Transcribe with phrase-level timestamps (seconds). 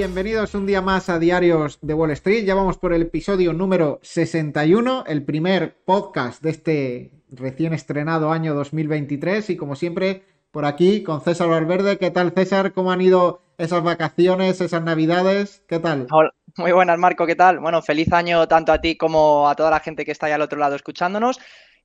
[0.00, 2.46] Bienvenidos un día más a Diarios de Wall Street.
[2.46, 8.54] Ya vamos por el episodio número 61, el primer podcast de este recién estrenado año
[8.54, 9.50] 2023.
[9.50, 11.98] Y como siempre, por aquí con César Valverde.
[11.98, 12.72] ¿Qué tal, César?
[12.72, 15.64] ¿Cómo han ido esas vacaciones, esas navidades?
[15.68, 16.06] ¿Qué tal?
[16.10, 16.32] Hola.
[16.56, 17.58] Muy buenas, Marco, ¿qué tal?
[17.60, 20.40] Bueno, feliz año tanto a ti como a toda la gente que está ahí al
[20.40, 21.38] otro lado escuchándonos.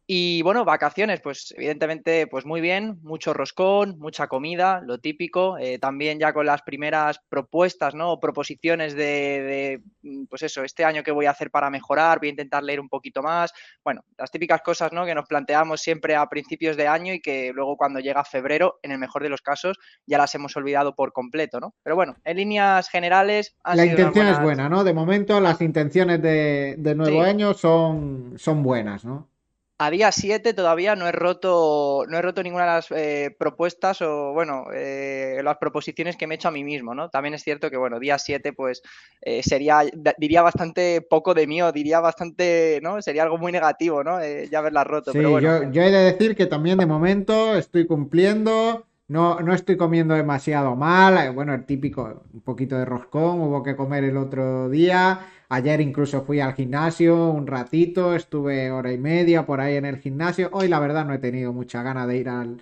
[0.08, 5.58] Y bueno, vacaciones, pues evidentemente, pues muy bien, mucho roscón, mucha comida, lo típico.
[5.58, 8.20] Eh, también ya con las primeras propuestas, ¿no?
[8.20, 9.82] proposiciones de,
[10.30, 12.90] pues eso, este año qué voy a hacer para mejorar, voy a intentar leer un
[12.90, 13.52] poquito más.
[13.84, 15.06] Bueno, las típicas cosas, ¿no?
[15.06, 18.92] Que nos planteamos siempre a principios de año y que luego cuando llega febrero, en
[18.92, 21.74] el mejor de los casos, ya las hemos olvidado por completo, ¿no?
[21.82, 23.56] Pero bueno, en líneas generales...
[23.64, 24.84] la intención es buena, ¿no?
[24.84, 29.30] De momento las intenciones de, nuevo año son, son buenas, ¿no?
[29.78, 34.02] A día 7 todavía no he roto, no he roto ninguna de las eh, propuestas
[34.02, 37.10] o, bueno, eh, las proposiciones que me he hecho a mí mismo, ¿no?
[37.10, 38.82] También es cierto que, bueno, día 7, pues,
[39.22, 39.82] eh, sería,
[40.18, 43.02] diría bastante poco de mí o diría bastante, ¿no?
[43.02, 44.20] Sería algo muy negativo, ¿no?
[44.50, 45.12] ya haberla roto.
[45.12, 49.78] Sí, yo, yo he de decir que también de momento estoy cumpliendo no, no estoy
[49.78, 51.18] comiendo demasiado mal.
[51.18, 55.20] Eh, bueno, el típico, un poquito de roscón, hubo que comer el otro día.
[55.50, 59.98] Ayer incluso fui al gimnasio un ratito, estuve hora y media por ahí en el
[59.98, 60.50] gimnasio.
[60.52, 62.62] Hoy la verdad no he tenido mucha gana de ir al,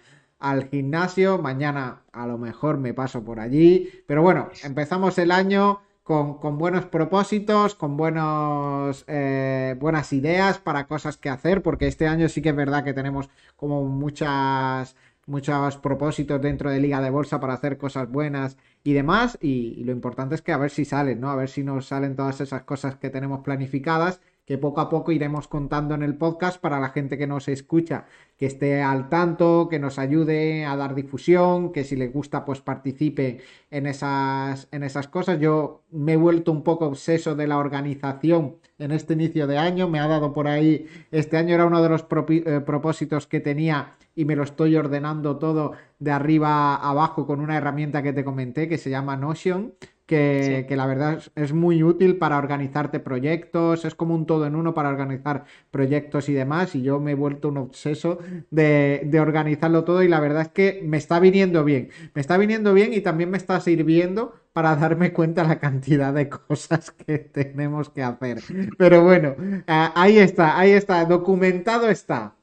[0.70, 1.38] gimnasio.
[1.38, 3.90] Mañana a lo mejor me paso por allí.
[4.08, 11.16] Pero bueno, empezamos el año con, buenos propósitos, con buenos, eh, buenas ideas para cosas
[11.18, 16.42] que hacer, porque este año sí que es verdad que tenemos como muchas muchos propósitos
[16.42, 19.38] dentro de Liga de Bolsa para hacer cosas buenas y demás.
[19.42, 21.30] Y, lo importante es que a ver si salen, ¿no?
[21.30, 25.12] A ver si nos salen todas esas cosas que tenemos planificadas, que poco a poco
[25.12, 28.06] iremos contando en el podcast para la gente que nos escucha,
[28.44, 32.60] que esté al tanto, que nos ayude a dar difusión, que si les gusta, pues
[32.60, 33.40] participe
[33.72, 35.40] en esas, en esas cosas.
[35.40, 39.88] Yo me he vuelto un poco obseso de la organización en este inicio de año.
[39.88, 43.96] Me ha dado por ahí, este año era uno de los eh, propósitos que tenía
[44.14, 48.26] y me lo estoy ordenando todo de arriba a abajo con una herramienta que te
[48.26, 49.72] comenté que se llama Notion,
[50.06, 54.74] que, la verdad es, muy útil para organizarte proyectos, es como un todo en uno
[54.74, 59.84] para organizar proyectos y demás, y yo me he vuelto un obseso de, de organizarlo
[59.84, 63.02] todo y la verdad es que me está viniendo bien, me está viniendo bien y
[63.02, 68.40] también me está sirviendo para darme cuenta la cantidad de cosas que tenemos que hacer.
[68.78, 69.36] Pero bueno,
[69.68, 72.36] ahí está, ahí está, documentado está.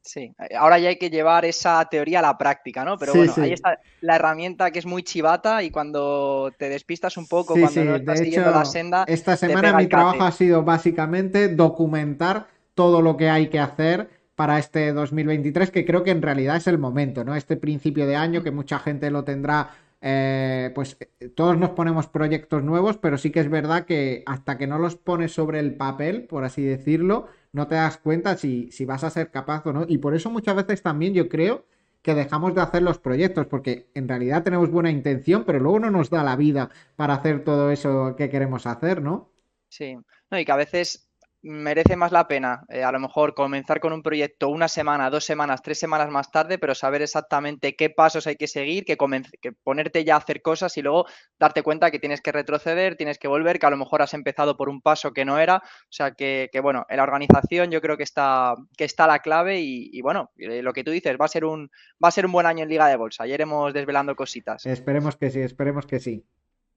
[0.00, 2.96] Sí, ahora ya hay que llevar esa teoría a la práctica, ¿no?
[2.96, 7.26] Pero bueno, ahí está la herramienta que es muy chivata y cuando te despistas un
[7.26, 9.04] poco, cuando no estás siguiendo la senda.
[9.08, 14.58] Esta semana mi trabajo ha sido básicamente documentar todo lo que hay que hacer para
[14.58, 17.34] este 2023, que creo que en realidad es el momento, ¿no?
[17.34, 19.70] Este principio de año que mucha gente lo tendrá
[20.00, 24.58] eh, pues eh, todos nos ponemos proyectos nuevos, pero sí que es verdad que hasta
[24.58, 28.70] que no los pones sobre el papel, por así decirlo, no te das cuenta si,
[28.70, 29.86] si vas a ser capaz o no.
[29.88, 31.64] Y por eso muchas veces también yo creo
[32.02, 35.90] que dejamos de hacer los proyectos, porque en realidad tenemos buena intención, pero luego no
[35.90, 39.30] nos da la vida para hacer todo eso que queremos hacer, ¿no?
[39.68, 39.96] Sí,
[40.30, 41.05] no, y que a veces
[41.42, 45.24] merece más la pena eh, a lo mejor comenzar con un proyecto una semana, dos
[45.24, 48.96] semanas, tres semanas más tarde, pero saber exactamente qué pasos hay que seguir, que,
[49.40, 51.06] que, ponerte ya a hacer cosas y luego
[51.38, 54.56] darte cuenta que tienes que retroceder, tienes que volver, que a lo mejor has empezado
[54.56, 55.56] por un paso que no era.
[55.56, 59.20] O sea que, que bueno, en la organización yo creo que está, que está la
[59.20, 61.70] clave y, bueno, eh, lo que tú dices, va a ser un,
[62.02, 63.24] va a ser un buen año en Liga de Bolsa.
[63.24, 64.64] Ayer iremos desvelando cositas.
[64.64, 66.24] Esperemos que sí, esperemos que sí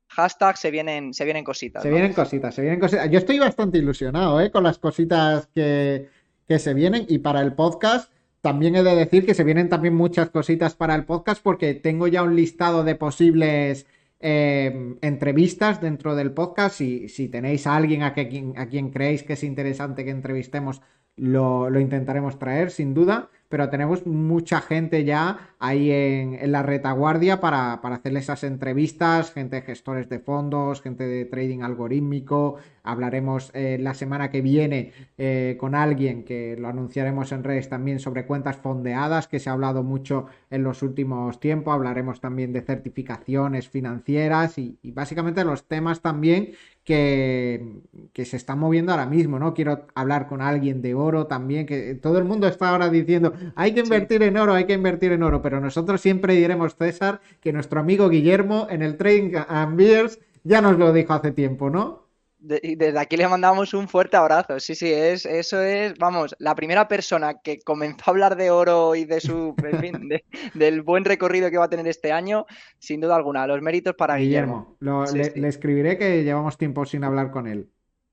[0.10, 1.84] hashtag se vienen, se vienen cositas.
[1.84, 3.10] Se vienen cositas, se vienen cositas.
[3.10, 4.52] Yo estoy bastante ilusionado ¿eh?
[4.52, 6.10] con las cositas que,
[6.48, 8.12] se vienen y para el podcast.
[8.42, 12.08] También he de decir que se vienen también muchas cositas para el podcast porque tengo
[12.08, 13.86] ya un listado de posibles
[14.20, 16.78] eh, entrevistas dentro del podcast.
[16.78, 20.82] Si, si tenéis a alguien a, quien, a quien creéis que es interesante que entrevistemos,
[21.16, 27.40] lo, lo intentaremos traer, sin duda pero tenemos mucha gente ya ahí en, la retaguardia
[27.42, 32.58] para, para hacerle esas entrevistas, gente de gestores de fondos, gente de trading algorítmico.
[32.84, 38.00] Hablaremos eh, la semana que viene eh, con alguien que lo anunciaremos en redes también
[38.00, 41.74] sobre cuentas fondeadas, que se ha hablado mucho en los últimos tiempos.
[41.74, 46.52] Hablaremos también de certificaciones financieras y básicamente los temas también
[46.90, 47.84] que,
[48.14, 49.54] que, se están moviendo ahora mismo, ¿no?
[49.54, 53.76] Quiero hablar con alguien de oro también, que todo el mundo está ahora diciendo, hay
[53.76, 57.54] que invertir en oro, hay que invertir en oro, pero nosotros siempre diremos, César, que
[57.54, 62.09] nuestro amigo Guillermo en el Trading and Beers ya nos lo dijo hace tiempo, ¿no?
[62.40, 64.60] Desde aquí le mandamos un fuerte abrazo.
[64.60, 68.96] Sí, sí, es, eso es, vamos, la primera persona que comenzó a hablar de oro
[68.96, 70.10] y de su, en fin,
[70.54, 72.46] del buen recorrido que va a tener este año,
[72.80, 73.46] sin duda alguna.
[73.46, 74.78] Los méritos para Guillermo.
[74.80, 77.70] le, escribiré que llevamos tiempo sin hablar con él.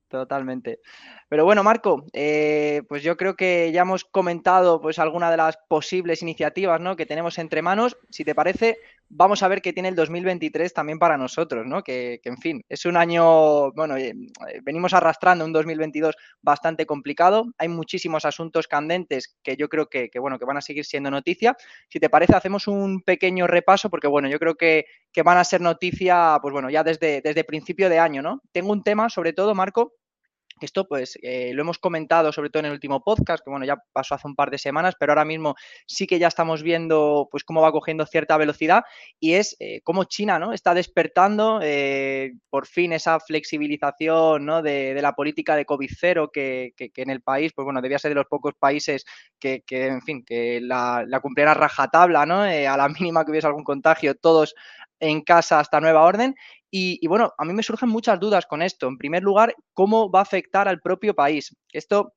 [0.09, 0.79] Totalmente.
[1.27, 5.57] Pero bueno, Marco, eh, pues yo creo que ya hemos comentado pues alguna de las
[5.67, 6.95] posibles iniciativas ¿no?
[6.95, 7.97] que tenemos entre manos.
[8.09, 8.77] Si te parece,
[9.09, 11.83] vamos a ver qué tiene el 2023 también para nosotros, ¿no?
[11.83, 14.13] Que, en fin, es un año, bueno, eh,
[14.63, 17.45] venimos arrastrando un 2022 bastante complicado.
[17.57, 21.55] Hay muchísimos asuntos candentes que yo creo que, bueno, que van a seguir siendo noticia.
[21.89, 25.43] Si te parece, hacemos un pequeño repaso porque, bueno, yo creo que, que van a
[25.43, 28.41] ser noticia, pues bueno, ya desde, desde principio de año, ¿no?
[28.51, 29.93] Tengo un tema, sobre todo, Marco,
[30.65, 33.77] esto pues eh, lo hemos comentado sobre todo en el último podcast, que bueno, ya
[33.93, 35.55] pasó hace un par de semanas, pero ahora mismo
[35.85, 38.83] sí que ya estamos viendo pues cómo va cogiendo cierta velocidad
[39.19, 40.53] y es eh, cómo China ¿no?
[40.53, 44.61] está despertando eh, por fin esa flexibilización ¿no?
[44.61, 48.15] de, la política de COVID cero que, en el país, pues bueno, debía ser de
[48.15, 49.05] los pocos países
[49.39, 52.41] que, en fin, que la, la cumpliera rajatabla, ¿no?
[52.41, 54.55] a la mínima que hubiese algún contagio, todos
[54.99, 56.35] en casa hasta nueva orden.
[56.69, 58.87] Y, bueno, a mí me surgen muchas dudas con esto.
[58.87, 61.55] En primer lugar, ¿cómo va a afectar al propio país?
[61.71, 62.13] Esto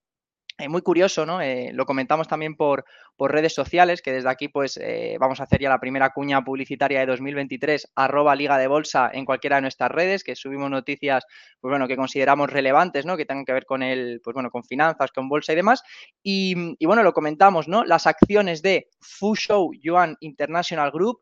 [0.58, 1.40] es muy curioso, ¿no?
[1.40, 2.84] Eh, lo comentamos también por,
[3.16, 6.42] por, redes sociales, que desde aquí pues eh, vamos a hacer ya la primera cuña
[6.44, 11.24] publicitaria de 2023, arroba Liga de Bolsa en cualquiera de nuestras redes, que subimos noticias,
[11.60, 13.16] pues bueno, que consideramos relevantes, ¿no?
[13.16, 15.82] Que tengan que ver con el, pues bueno, con finanzas, con bolsa y demás.
[16.22, 17.84] Y, y bueno, lo comentamos, ¿no?
[17.84, 21.20] Las acciones de Fuzhou Yuan International Group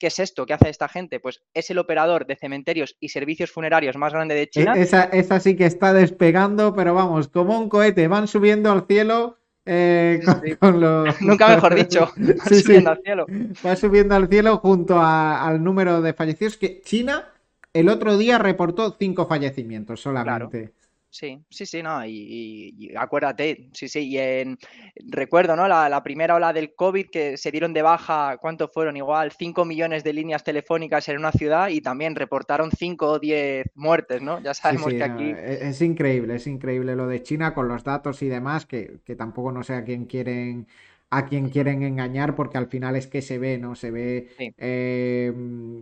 [0.00, 0.46] ¿Qué es esto?
[0.46, 1.20] ¿Qué hace esta gente?
[1.20, 4.72] Pues es el operador de cementerios y servicios funerarios más grande de China.
[4.74, 9.36] E-, esa, sí que está despegando, pero vamos, como un cohete, van subiendo al cielo.
[9.66, 10.20] Eh,
[11.20, 13.26] Nunca mejor dicho, van subiendo al cielo.
[13.64, 17.28] Va subiendo al cielo junto al número de fallecidos, que China
[17.74, 20.72] el otro día reportó cinco fallecimientos solamente.
[21.12, 24.56] Sí, sí, sí, no, y, acuérdate, sí, sí, y en,
[25.08, 25.66] recuerdo, ¿no?
[25.66, 28.96] La, primera ola del COVID que se dieron de baja, ¿cuánto fueron?
[28.96, 33.66] Igual 5 millones de líneas telefónicas en una ciudad y también reportaron 5 o 10
[33.74, 34.40] muertes, ¿no?
[34.40, 35.30] Ya sabemos que aquí...
[35.36, 39.16] E, es, increíble, es increíble lo de China con los datos y demás, que, que
[39.16, 40.68] tampoco no sé a quién quieren
[41.10, 43.74] a quien quieren engañar porque al final es que se ve, ¿no?
[43.74, 45.32] Se ve eh,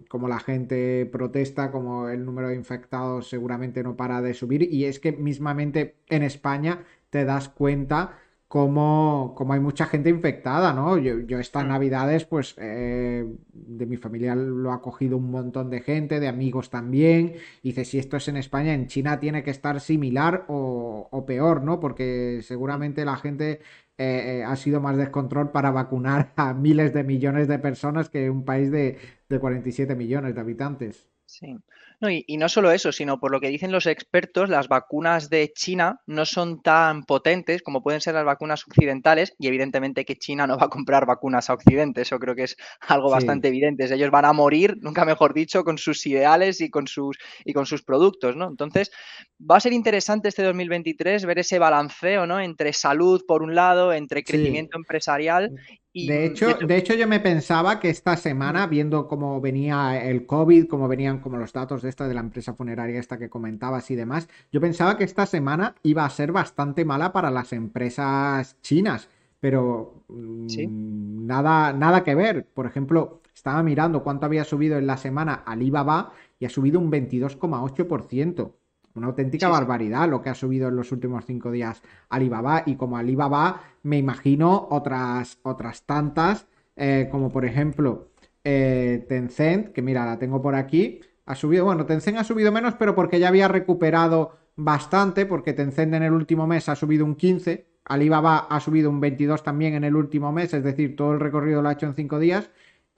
[0.08, 4.86] como la gente protesta, como el número de infectados seguramente no para de subir y
[4.86, 10.96] es que mismamente en España te das cuenta como, como hay mucha gente infectada, ¿no?
[10.96, 11.68] Yo, yo estas mm.
[11.68, 16.70] navidades, pues eh, de mi familia lo ha cogido un montón de gente, de amigos
[16.70, 17.34] también.
[17.62, 21.26] Y dice, si esto es en España, en China tiene que estar similar o, o
[21.26, 21.78] peor, ¿no?
[21.78, 23.60] Porque seguramente la gente
[23.98, 28.30] eh, eh, ha sido más descontrol para vacunar a miles de millones de personas que
[28.30, 28.98] un país de,
[29.28, 31.08] de 47 millones de habitantes.
[31.26, 31.58] Sí.
[32.00, 35.52] No, y, no solo eso, sino por lo que dicen los expertos, las vacunas de
[35.52, 40.46] China no son tan potentes como pueden ser las vacunas occidentales y evidentemente que China
[40.46, 43.92] no va a comprar vacunas a Occidente, eso creo que es algo bastante evidente.
[43.92, 47.66] Ellos van a morir, nunca mejor dicho, con sus ideales y con sus, y con
[47.66, 48.46] sus productos, ¿no?
[48.48, 48.92] Entonces,
[49.38, 52.38] va a ser interesante este 2023 ver ese balanceo, ¿no?
[52.38, 55.50] Entre salud por un lado, entre crecimiento empresarial
[55.94, 60.66] de hecho, de hecho, yo me pensaba que esta semana, viendo cómo venía el COVID,
[60.66, 63.96] cómo venían como los datos de esta de la empresa funeraria esta que comentabas y
[63.96, 69.08] demás, yo pensaba que esta semana iba a ser bastante mala para las empresas chinas,
[69.40, 72.46] pero mm, nada, nada que ver.
[72.46, 76.90] Por ejemplo, estaba mirando cuánto había subido en la semana Alibaba y ha subido un
[76.90, 78.52] 22,8%.
[78.94, 82.62] Una auténtica barbaridad lo que ha subido en los últimos cinco días Alibaba.
[82.66, 88.08] Y como Alibaba, me imagino otras, otras tantas, eh, como por ejemplo
[88.44, 91.00] eh, Tencent, que mira, la tengo por aquí.
[91.26, 95.94] Ha subido, bueno, Tencent ha subido menos, pero porque ya había recuperado bastante, porque Tencent
[95.94, 99.84] en el último mes ha subido un 15, Alibaba ha subido un 22 también en
[99.84, 102.50] el último mes, es decir, todo el recorrido lo ha hecho en cinco días.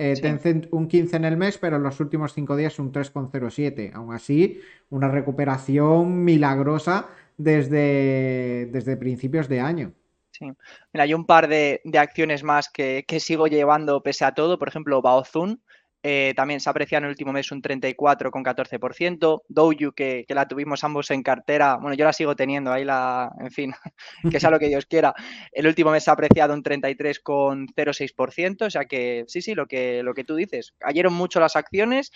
[0.02, 3.92] Eh, Tencent un 15 en el mes, pero en los últimos 5 días un 3,07.
[3.92, 9.92] Aún así, una recuperación milagrosa desde, desde principios de año.
[10.30, 10.46] Sí.
[10.94, 14.58] Mira, hay un par de, acciones más que, que, sigo llevando pese a todo.
[14.58, 15.62] Por ejemplo, Baozun,
[16.02, 19.42] eh, también se ha apreciado en el último mes un 34,14%.
[19.48, 23.50] Doju, que, la tuvimos ambos en cartera, bueno, yo la sigo teniendo, ahí la, en
[23.50, 23.74] fin,
[24.30, 25.14] que sea lo que Dios quiera.
[25.52, 30.02] El último mes se ha apreciado un 33,06%, o sea que sí, sí, lo que,
[30.02, 30.74] lo que tú dices.
[30.78, 32.12] Cayeron mucho las acciones,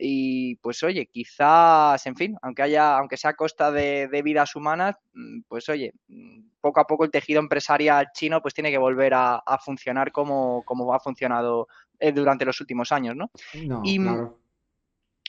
[0.00, 4.94] y pues oye, quizás, en fin, aunque haya, aunque sea a costa de, vidas humanas,
[5.12, 9.12] mm, pues oye, mm, poco a poco el tejido empresarial chino pues tiene que volver
[9.14, 11.66] a, funcionar como, como ha funcionado
[11.98, 13.30] eh, durante los últimos años, ¿no?
[13.84, 14.38] y, claro.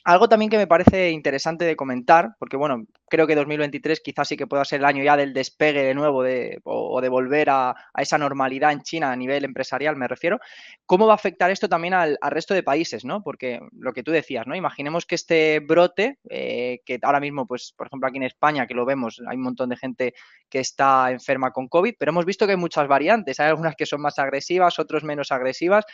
[0.03, 4.38] algo también que me parece interesante de comentar, porque bueno, creo que 2023 quizás sí
[4.38, 7.75] que pueda ser el año ya del despegue de nuevo de, o, de volver a,
[7.97, 10.39] esa normalidad en China a nivel empresarial, me refiero.
[10.85, 13.21] ¿Cómo va a afectar esto también al, resto de países, no?
[13.23, 14.55] Porque lo que tú decías, ¿no?
[14.55, 18.75] Imaginemos que este brote, eh, que ahora mismo, pues, por ejemplo, aquí en España, que
[18.75, 20.13] lo vemos, hay un montón de gente
[20.47, 23.39] que está enferma con COVID, pero hemos visto que hay muchas variantes.
[23.39, 25.85] Hay algunas que son más agresivas, otros menos agresivas.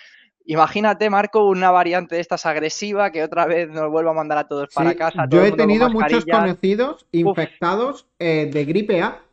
[0.47, 4.47] Imagínate, Marco, una variante de estas agresiva que otra vez nos vuelva a mandar a
[4.47, 5.27] todos para casa.
[5.29, 9.23] Yo he tenido muchos conocidos infectados eh, de gripe A,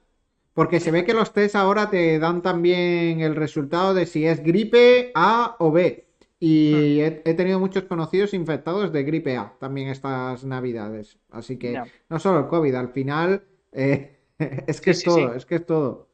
[0.54, 4.42] porque se ve que los test ahora te dan también el resultado de si es
[4.42, 6.06] gripe A o B.
[6.40, 7.28] Y hmm.
[7.28, 11.18] he, tenido muchos conocidos infectados de gripe A también estas navidades.
[11.30, 14.16] Así que no, solo el COVID, al final eh,
[14.66, 16.11] es que es todo, es que es todo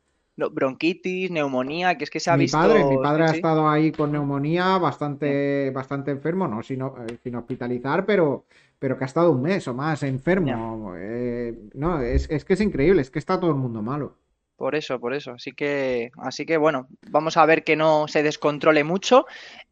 [0.50, 2.58] bronquitis, neumonía, que es que se ha mi visto.
[2.58, 7.34] Padre, mi padre ha estado ahí con neumonía, bastante, bastante enfermo, no sin, eh, sin,
[7.34, 8.44] hospitalizar, pero,
[8.78, 10.94] pero que ha estado un mes o más enfermo.
[10.96, 14.16] Eh, no, es, que es increíble, es que está todo el mundo malo.
[14.56, 15.32] Por eso, por eso.
[15.32, 19.26] Así que, así que bueno, vamos a ver que no se descontrole mucho.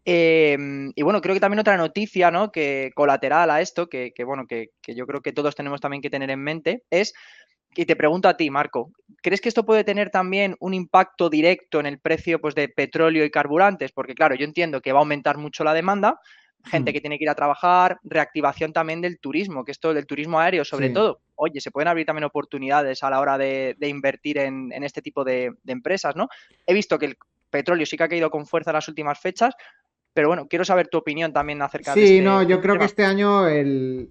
[0.04, 2.52] Em, y bueno, creo que también otra noticia, ¿no?
[2.52, 6.02] Que colateral a esto, que, que bueno, que, que, yo creo que todos tenemos también
[6.02, 7.14] que tener en mente, es
[7.76, 8.92] y te pregunto a ti, Marco,
[9.23, 13.25] ¿crees que esto puede tener también un impacto directo en el precio pues, de petróleo
[13.25, 13.92] y carburantes?
[13.92, 16.21] Porque claro, yo entiendo que va a aumentar mucho la demanda,
[16.66, 16.95] gente mm.
[16.95, 20.64] que tiene que ir a trabajar, reactivación también del turismo, que esto del turismo aéreo
[20.64, 21.21] sobre todo.
[21.35, 25.52] Oye, se pueden abrir también oportunidades a la hora de, invertir en, este tipo de,
[25.66, 26.28] empresas, ¿no?
[26.66, 27.18] He visto que el
[27.50, 29.54] petróleo sí que ha caído con fuerza en las últimas fechas,
[30.12, 32.87] pero bueno, quiero saber tu opinión también acerca de de Sí, no, yo creo que
[32.87, 34.11] este año el,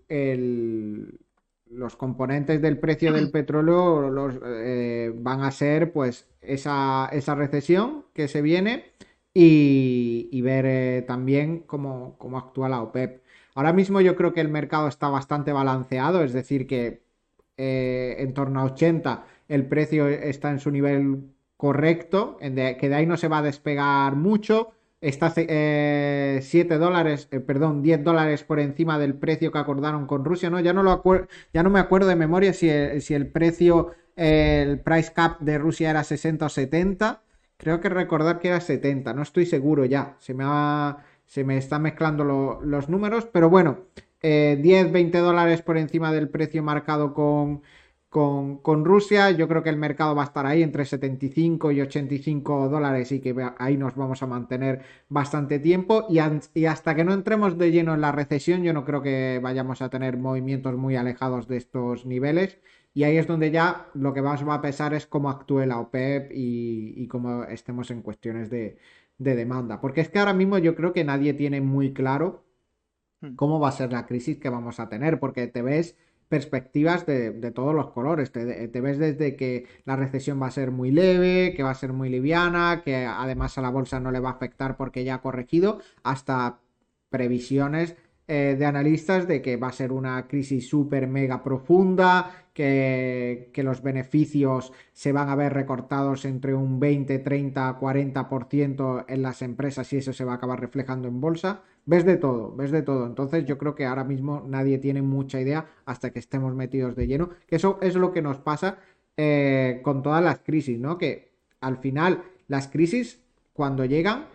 [1.69, 8.05] los componentes del precio del petróleo los, eh, van a ser pues esa, esa, recesión
[8.13, 8.91] que se viene
[9.33, 13.21] y, ver eh, también cómo, cómo, actúa la OPEP.
[13.53, 17.01] Ahora mismo yo creo que el mercado está bastante balanceado, es decir, que
[17.57, 23.05] eh, en torno a 80 el precio está en su nivel correcto, que de ahí
[23.05, 28.59] no se va a despegar mucho está 7 eh, dólares, eh, perdón, 10 dólares por
[28.59, 30.59] encima del precio que acordaron con Rusia, ¿no?
[30.59, 31.03] Ya no, lo
[31.53, 35.57] ya no me acuerdo de memoria si el, si el precio, el price cap de
[35.57, 37.21] Rusia era 60 o 70.
[37.57, 40.17] Creo que recordar que era 70, no estoy seguro ya.
[40.19, 40.45] Se me,
[41.25, 43.79] se me están mezclando los números, pero bueno,
[44.21, 47.61] 10, eh, 20 dólares por encima del precio marcado con,
[48.09, 49.31] con, Rusia.
[49.31, 53.19] Yo creo que el mercado va a estar ahí entre 75 y 85 dólares y
[53.19, 56.05] que ahí nos vamos a mantener bastante tiempo.
[56.09, 56.19] Y,
[56.53, 59.81] y, hasta que no entremos de lleno en la recesión, yo no creo que vayamos
[59.81, 62.57] a tener movimientos muy alejados de estos niveles.
[62.93, 65.79] Y ahí es donde ya lo que más va a pesar es cómo actúe la
[65.79, 68.77] OPEP y, cómo estemos en cuestiones de,
[69.17, 69.81] de demanda.
[69.81, 72.45] Porque es que ahora mismo yo creo que nadie tiene muy claro
[73.21, 73.35] hmm.
[73.35, 75.97] cómo va a ser la crisis que vamos a tener, porque te ves
[76.29, 78.31] perspectivas de, todos los colores.
[78.31, 81.93] Te, ves desde que la recesión va a ser muy leve, que va a ser
[81.93, 85.21] muy liviana, que además a la bolsa no le va a afectar porque ya ha
[85.21, 86.59] corregido, hasta
[87.09, 87.95] previsiones
[88.27, 93.63] eh, de analistas de que va a ser una crisis súper mega profunda, que, que,
[93.63, 99.91] los beneficios se van a ver recortados entre un 20, 30, 40% en las empresas
[99.91, 103.05] y eso se va a acabar reflejando en bolsa ves de todo, ves de todo.
[103.05, 107.07] Entonces yo creo que ahora mismo nadie tiene mucha idea hasta que estemos metidos de
[107.07, 108.79] lleno, que eso es lo que nos pasa
[109.17, 110.97] eh, con todas las crisis, ¿no?
[110.97, 113.21] Que al final las crisis
[113.53, 114.25] cuando llegan,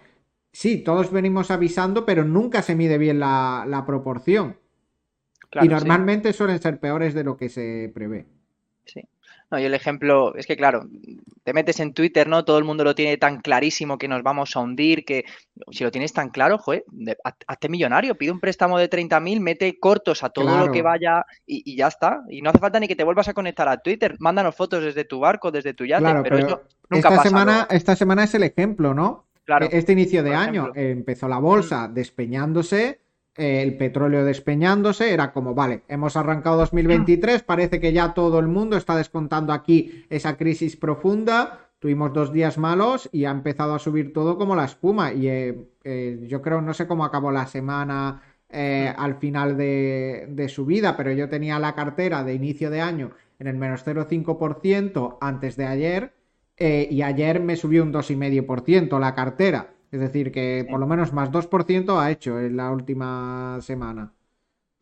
[0.52, 4.58] sí, todos venimos avisando, pero nunca se mide bien la, proporción.
[5.60, 8.26] y normalmente suelen ser peores de lo que se prevé.
[8.84, 9.02] Sí.
[9.50, 10.88] No, y el ejemplo es que, claro,
[11.42, 12.44] te metes en Twitter, ¿no?
[12.44, 15.24] Todo el mundo lo tiene tan clarísimo que nos vamos a hundir, que
[15.72, 16.84] si lo tienes tan claro, joder,
[17.48, 21.74] hazte millonario, pide un préstamo de 30.000, mete cortos a todo lo que vaya y,
[21.74, 22.22] ya está.
[22.28, 25.04] Y no hace falta ni que te vuelvas a conectar a Twitter, mándanos fotos desde
[25.04, 28.94] tu barco, desde tu yate, pero, eso nunca esta Semana, esta semana es el ejemplo,
[28.94, 29.29] ¿no?
[29.50, 31.94] Claro, e-, este inicio de año empezó la bolsa mm.
[31.94, 33.00] despeñándose
[33.36, 38.76] el petróleo despeñándose, era como, vale, hemos arrancado 2023, parece que ya todo el mundo
[38.76, 44.12] está descontando aquí esa crisis profunda, tuvimos dos días malos y ha empezado a subir
[44.12, 48.22] todo como la espuma y eh, eh, yo creo, no sé cómo acabó la semana
[48.50, 52.82] eh, al final de, de su vida, pero yo tenía la cartera de inicio de
[52.82, 56.12] año en el menos 0,5% antes de ayer
[56.60, 59.74] y ayer me subió un 2,5% la cartera.
[59.90, 64.12] Es decir, que por lo menos más 2% ha hecho en la última semana.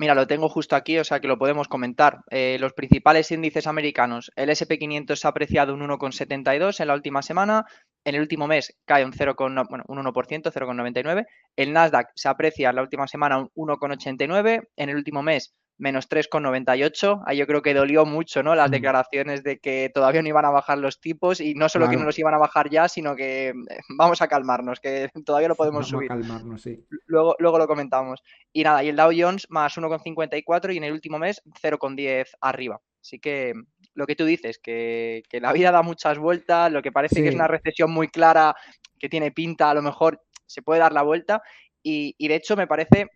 [0.01, 2.21] Mira, lo tengo justo aquí, o sea que lo podemos comentar.
[2.31, 7.21] Eh, los principales índices americanos, el SP500 se ha apreciado un 1,72 en la última
[7.21, 7.67] semana,
[8.05, 11.27] en el último mes cae un 0, bueno, un 1%, 0,99.
[11.57, 14.69] El Nasdaq se aprecia en la última semana un 1,89.
[14.77, 17.23] En el último mes menos 3,98.
[17.25, 18.55] Ahí yo creo que dolió mucho, ¿no?
[18.55, 18.73] Las mm.
[18.73, 22.05] declaraciones de que todavía no iban a bajar los tipos y no solo que no
[22.05, 23.55] los iban a bajar ya, sino que eh,
[23.97, 26.09] vamos a calmarnos, que todavía lo podemos subir.
[26.09, 26.85] calmarnos, sí.
[27.07, 28.23] Luego, luego lo comentamos.
[28.53, 32.81] Y nada, y el Dow Jones más 1,54 y en el último mes 0,10 arriba.
[33.01, 33.55] Así que
[33.95, 37.35] lo que tú dices, que, la vida da muchas vueltas, lo que parece que es
[37.35, 38.55] una recesión muy clara,
[38.99, 41.43] que tiene pinta, a lo mejor se puede dar la vuelta.
[41.83, 43.09] Y, y de hecho me parece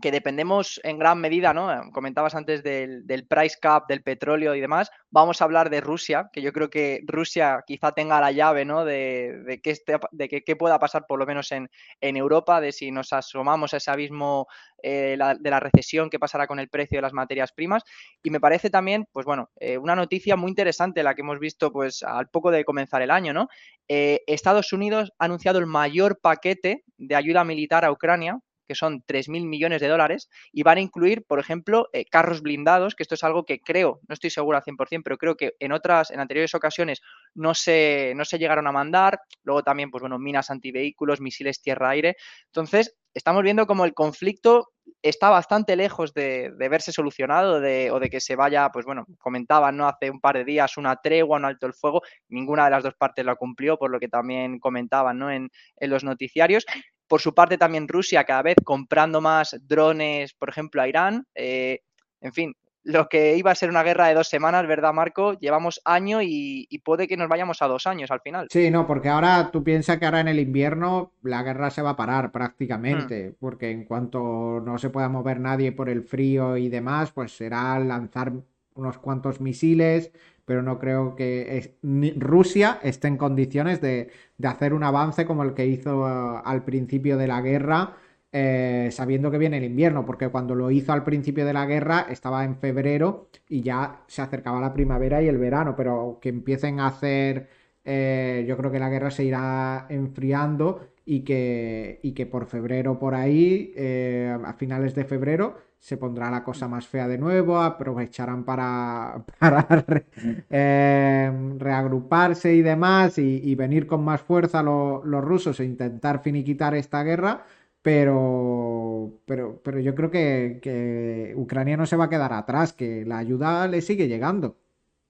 [0.00, 1.90] que dependemos en gran medida, ¿no?
[1.92, 4.90] Comentabas antes del, price cap, del petróleo y demás.
[5.10, 8.84] Vamos a hablar de Rusia, que yo creo que Rusia quizá tenga la llave, ¿no?
[8.84, 9.76] De, de, que,
[10.12, 11.68] de que, pueda pasar por lo menos en,
[12.00, 14.46] Europa, de si nos asomamos a ese abismo
[14.82, 17.84] eh, de la recesión, qué pasará con el precio de las materias primas.
[18.22, 21.70] Y me parece también, pues bueno, eh, una noticia muy interesante la que hemos visto
[21.70, 23.48] pues al poco de comenzar el año, ¿no?
[23.88, 28.40] Eh, Estados Unidos ha anunciado el mayor paquete de ayuda militar a Ucrania
[28.72, 32.94] que son 3.000 millones de dólares, y van a incluir, por ejemplo, eh, carros blindados,
[32.94, 35.72] que esto es algo que creo, no estoy seguro al 100%, pero creo que en
[35.72, 37.02] otras, en anteriores ocasiones
[37.34, 42.16] no se, no se llegaron a mandar, luego también, pues bueno, minas antivehículos, misiles tierra-aire.
[42.46, 47.60] Entonces, estamos viendo como el conflicto está bastante lejos de, verse solucionado o
[48.00, 49.88] de que se vaya, pues bueno, comentaban ¿no?
[49.88, 52.94] hace un par de días una tregua, un alto el fuego, ninguna de las dos
[52.94, 55.30] partes la cumplió, por lo que también comentaban ¿no?
[55.30, 56.64] en, en los noticiarios.
[57.06, 61.26] Por su parte, también Rusia cada vez comprando más drones, por ejemplo, a Irán.
[61.34, 61.80] Eh,
[62.20, 62.54] en fin,
[62.84, 65.34] lo que iba a ser una guerra de dos semanas, ¿verdad, Marco?
[65.38, 68.48] Llevamos año y, puede que nos vayamos a dos años al final.
[68.50, 71.90] Sí, no, porque ahora tú piensas que ahora en el invierno la guerra se va
[71.90, 73.34] a parar prácticamente, hmm.
[73.38, 77.78] porque en cuanto no se pueda mover nadie por el frío y demás, pues será
[77.78, 78.32] lanzar
[78.74, 80.10] unos cuantos misiles,
[80.44, 81.76] pero no creo que
[82.16, 84.10] Rusia esté en condiciones de,
[84.44, 87.96] hacer un avance como el que hizo eh, al principio de la guerra,
[88.32, 92.06] eh, sabiendo que viene el invierno, porque cuando lo hizo al principio de la guerra
[92.08, 96.80] estaba en febrero y ya se acercaba la primavera y el verano, pero que empiecen
[96.80, 97.48] a hacer,
[97.84, 102.98] eh, yo creo que la guerra se irá enfriando y que, y que por febrero
[102.98, 108.44] por ahí, a finales de febrero, se pondrá la cosa más fea de nuevo, aprovecharán
[108.44, 109.24] para,
[110.48, 117.02] eh, reagruparse y demás y, venir con más fuerza los rusos e intentar finiquitar esta
[117.02, 117.44] guerra,
[117.82, 123.18] pero, pero, pero yo creo que, Ucrania no se va a quedar atrás, que la
[123.18, 124.56] ayuda le sigue llegando.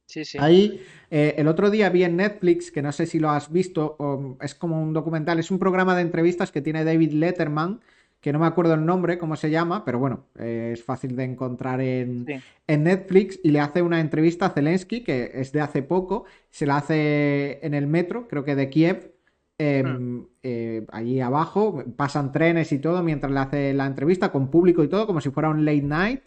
[0.07, 0.39] Sí, sí.
[0.41, 4.37] Ahí, eh, el otro día vi en Netflix, que no sé si lo has visto,
[4.41, 7.81] es como un documental, es un programa de entrevistas que tiene David Letterman,
[8.23, 11.25] que no me acuerdo el nombre, cómo se llama, pero bueno, eh, es fácil de
[11.25, 12.25] encontrar en,
[12.69, 16.77] Netflix y le hace una entrevista a Zelensky, que es de hace poco, se la
[16.77, 19.13] hace en el metro, creo que de Kiev,
[19.59, 20.29] em, hmm.
[20.45, 24.89] eh, allí abajo, pasan trenes y todo mientras le hace la entrevista con público y
[24.89, 26.23] todo, como si fuera un late night.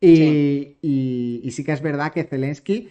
[0.00, 2.88] Y y sí que es verdad que Zelensky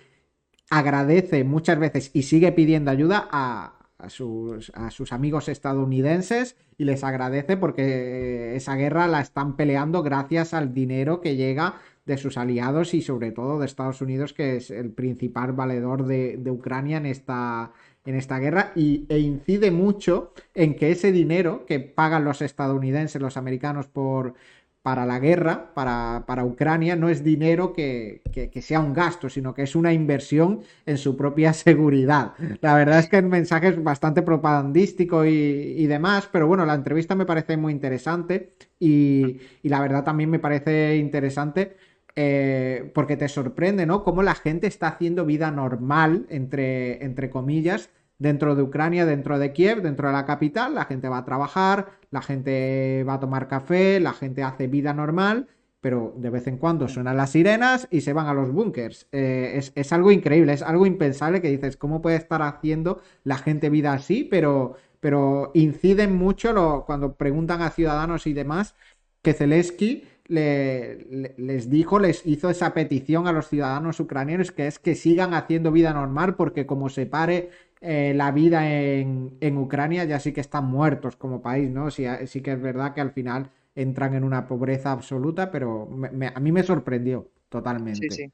[0.70, 3.76] agradece muchas veces y sigue pidiendo ayuda a,
[4.08, 4.72] sus,
[5.12, 11.36] amigos estadounidenses y les agradece porque esa guerra la están peleando gracias al dinero que
[11.36, 16.06] llega de sus aliados y sobre todo de Estados Unidos, que es el principal valedor
[16.06, 17.72] de, Ucrania en esta,
[18.06, 18.72] en esta guerra.
[18.76, 24.34] Y, e incide mucho en que ese dinero que pagan los estadounidenses, los americanos por,
[24.82, 28.22] para la guerra, para, para Ucrania, no es dinero que,
[28.62, 32.34] sea un gasto, sino que es una inversión en su propia seguridad.
[32.62, 37.16] La verdad es que el mensaje es bastante propagandístico y, demás, pero bueno, la entrevista
[37.16, 41.76] me parece muy interesante y, la verdad también me parece interesante
[42.16, 44.04] eh, porque te sorprende, ¿no?
[44.04, 47.90] Cómo la gente está haciendo vida normal, entre, entre comillas,
[48.20, 51.88] dentro de Ucrania, dentro de Kiev, dentro de la capital, la gente va a trabajar,
[52.12, 55.48] la gente va a tomar café, la gente hace vida normal,
[55.82, 59.08] pero de vez en cuando suenan las sirenas y se van a los búnkers.
[59.14, 63.70] Eh, es, algo increíble, es algo impensable que dices, ¿cómo puede estar haciendo la gente
[63.70, 64.26] vida así?
[64.30, 68.76] Pero, pero inciden mucho cuando preguntan a ciudadanos y demás
[69.22, 74.94] que Zelensky les dijo, les hizo esa petición a los ciudadanos ucranianos que es que
[74.94, 77.50] sigan haciendo vida normal porque como se pare
[77.82, 81.92] eh, la vida en, Ucrania ya sí que están muertos como país, ¿no?
[81.92, 85.90] Sí, sí, que es verdad que al final entran en una pobreza absoluta, pero
[86.34, 88.10] a mí me sorprendió totalmente.
[88.10, 88.34] Sí, sí.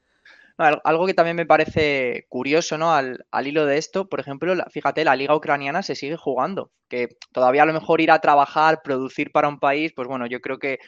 [0.57, 2.93] Algo que también me parece curioso, ¿no?
[2.93, 7.63] Al, hilo de esto, por ejemplo, fíjate, la liga ucraniana se sigue jugando, que todavía
[7.63, 10.79] a lo mejor ir a trabajar, producir para un país, pues bueno, yo creo que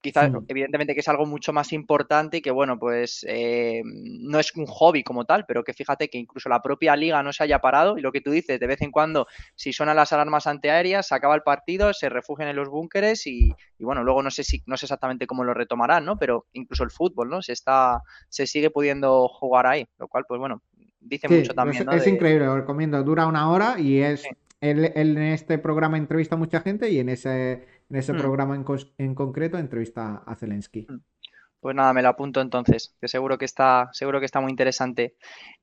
[0.00, 4.54] quizás, evidentemente que es algo mucho más importante y que, bueno, pues eh, no es
[4.54, 7.58] un hobby como tal, pero que fíjate que incluso la propia liga no se haya
[7.58, 11.08] parado y lo que tú dices, de vez en cuando, si suenan las alarmas antiaéreas,
[11.08, 14.44] se acaba el partido, se refugian en los búnkeres y, y, bueno, luego no sé
[14.44, 16.16] si, no sé exactamente cómo lo retomarán, ¿no?
[16.18, 17.42] Pero incluso el fútbol, ¿no?
[17.42, 18.95] Se está, se sigue pudiendo
[19.28, 20.62] jugar ahí, lo cual, pues bueno,
[21.00, 21.88] dice mucho también.
[21.92, 23.02] Es, increíble, lo recomiendo.
[23.02, 24.24] Dura una hora y es.
[24.60, 28.16] Él, en este programa entrevista a mucha gente y en ese, en ese mm.
[28.16, 28.56] programa
[28.98, 30.86] en, concreto entrevista a Zelensky.
[30.88, 31.00] Mm.
[31.60, 35.16] Pues nada, me lo apunto entonces, que seguro que está, seguro que está muy interesante.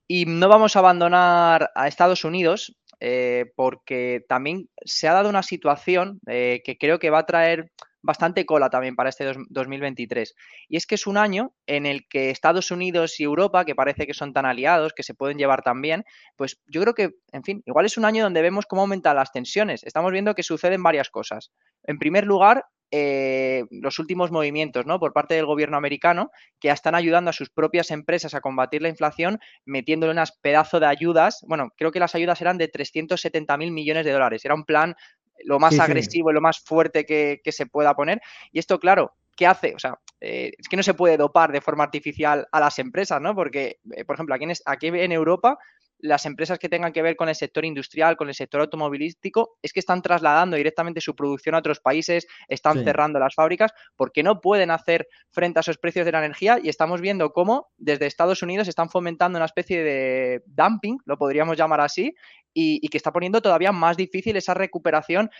[0.07, 5.43] Y no vamos a abandonar a Estados Unidos, eh, porque también se ha dado una
[5.43, 7.71] situación eh, que creo que va a traer
[8.03, 10.35] bastante cola también para este 2023.
[10.67, 14.05] Y es que es un año en el que Estados Unidos y Europa, que parece
[14.05, 16.03] que son tan aliados, que se pueden llevar tan bien,
[16.35, 19.31] pues yo creo que, en fin, igual es un año donde vemos cómo aumentan las
[19.31, 19.83] tensiones.
[19.83, 21.51] Estamos viendo que suceden varias cosas.
[21.83, 24.99] En primer lugar, eh, los últimos movimientos ¿no?
[24.99, 28.89] por parte del gobierno americano que están ayudando a sus propias empresas a combatir la
[28.89, 31.43] inflación metiéndole unas pedazos de ayudas.
[31.47, 34.45] Bueno, creo que las ayudas eran de 370 mil millones de dólares.
[34.45, 34.95] Era un plan
[35.43, 38.21] lo más agresivo y lo más fuerte que, se pueda poner.
[38.51, 39.73] Y esto, claro, ¿qué hace?
[39.75, 43.21] O sea, eh, es que no se puede dopar de forma artificial a las empresas,
[43.21, 43.35] ¿no?
[43.35, 45.57] Porque, eh, por ejemplo, aquí en, aquí en Europa
[46.03, 49.71] las empresas que tengan que ver con el sector industrial, con el sector automovilístico, es
[49.71, 54.41] que están trasladando directamente su producción a otros países, están cerrando las fábricas, porque no
[54.41, 58.43] pueden hacer frente a esos precios de la energía y estamos viendo cómo desde Estados
[58.43, 62.13] Unidos están fomentando una especie de dumping, lo podríamos llamar así,
[62.53, 65.31] y, que está poniendo todavía más difícil esa recuperación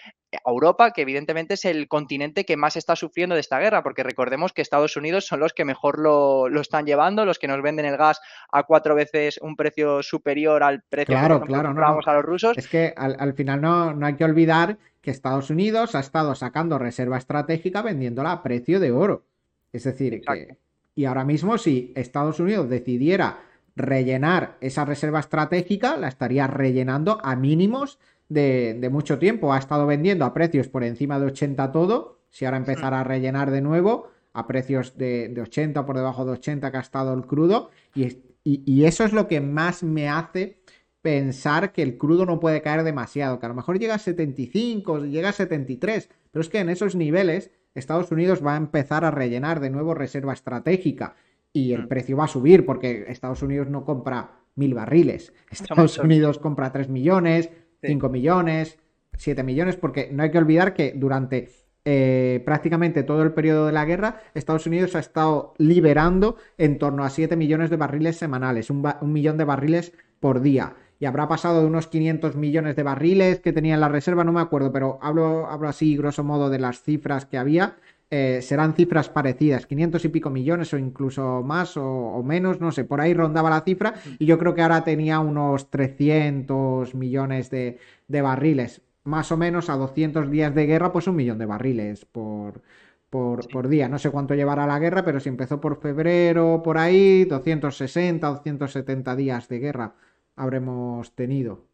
[0.46, 4.54] Europa, que evidentemente es el continente que más está sufriendo de esta guerra, porque recordemos
[4.54, 7.98] que Estados Unidos son los que mejor lo, están llevando, los que nos venden el
[7.98, 11.69] gas a cuatro veces un precio superior al precio claro, que claro,
[12.06, 12.58] a los rusos.
[12.58, 16.80] Es que al, final no, no hay que olvidar que Estados Unidos ha estado sacando
[16.80, 19.26] reserva estratégica vendiéndola a precio de oro.
[19.72, 20.58] Es decir, que,
[20.96, 23.39] y ahora mismo si Estados Unidos decidiera
[23.76, 28.00] rellenar esa reserva estratégica, la estaría rellenando a mínimos
[28.34, 29.54] de, mucho tiempo.
[29.54, 32.22] Ha estado vendiendo a precios por encima de 80 todo.
[32.30, 36.26] Si ahora empezara a rellenar de nuevo a precios de, de 80 o por debajo
[36.26, 37.69] de 80 que ha estado el crudo.
[37.93, 40.58] Y, y, eso es lo que más me hace
[41.02, 45.06] pensar que el crudo no puede caer demasiado, que a lo mejor llega a 75,
[45.06, 49.12] llega a 73, pero es que en esos niveles Estados Unidos va a empezar a
[49.12, 51.15] rellenar de nuevo reserva estratégica
[51.52, 51.88] y el mm.
[51.88, 55.34] precio va a subir porque Estados Unidos no compra mil barriles.
[55.50, 57.50] Estados Unidos compra 3 millones,
[57.84, 58.80] 5 millones,
[59.17, 61.50] 7 millones, porque no hay que olvidar que durante
[61.86, 67.04] eh, prácticamente todo el periodo de la guerra, Estados Unidos ha estado liberando en torno
[67.04, 70.76] a 7 millones de barriles semanales, un, millón de barriles por día.
[71.00, 74.32] Y habrá pasado de unos 500 millones de barriles que tenía en la reserva, no
[74.32, 77.76] me acuerdo, pero hablo, hablo así, grosso modo, de las cifras que había.
[78.15, 82.84] Eh, serán cifras parecidas, 500 y pico millones o incluso más o, menos, no sé,
[82.84, 87.80] por ahí rondaba la cifra y yo creo que ahora tenía unos 300 millones de,
[88.08, 92.62] barriles, más o menos a 200 días de guerra, pues un millón de barriles por,
[93.10, 93.89] por, por, día.
[93.89, 99.15] No sé cuánto llevará la guerra, pero si empezó por febrero, por ahí, 260, 270
[99.15, 99.95] días de guerra
[100.36, 101.65] habremos tenido.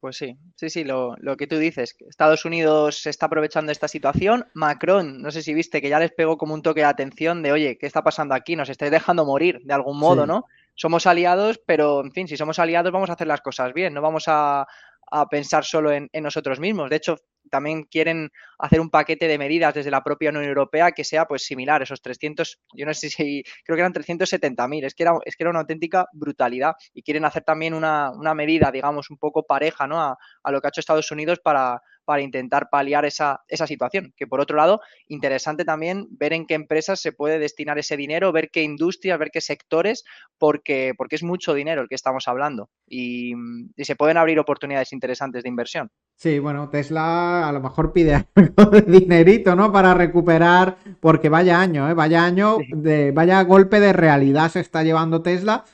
[0.00, 1.96] Pues sí, sí, sí, lo, que tú dices.
[2.08, 4.46] Estados Unidos se está aprovechando de esta situación.
[4.54, 7.52] Macron, no sé si viste que ya les pegó como un toque de atención de,
[7.52, 8.56] oye, ¿qué está pasando aquí?
[8.56, 10.44] Nos estáis dejando morir de algún modo, ¿no?
[10.74, 14.00] Somos aliados, pero en fin, si somos aliados vamos a hacer las cosas bien, no
[14.00, 14.66] vamos a,
[15.10, 16.90] a pensar solo en, nosotros mismos.
[16.90, 21.04] De hecho, también quieren hacer un paquete de medidas desde la propia Unión Europea que
[21.04, 25.04] sea pues similar, esos 300, yo no sé si, creo que eran 370.000, es que
[25.24, 29.44] es que era una auténtica brutalidad y quieren hacer también una, medida, digamos, un poco
[29.44, 30.00] pareja ¿no?
[30.00, 34.14] a, a lo que ha hecho Estados Unidos para, para intentar paliar esa, esa situación.
[34.16, 38.32] Que por otro lado, interesante también ver en qué empresas se puede destinar ese dinero,
[38.32, 40.04] ver qué industrias, ver qué sectores,
[40.38, 43.34] porque, porque es mucho dinero el que estamos hablando y,
[43.76, 45.90] se pueden abrir oportunidades interesantes de inversión.
[46.16, 49.70] Sí, bueno, Tesla a lo mejor pide algo de dinerito, ¿no?
[49.70, 51.94] Para recuperar, porque vaya año, ¿eh?
[51.94, 55.66] Vaya año, de, vaya golpe de realidad se está llevando Tesla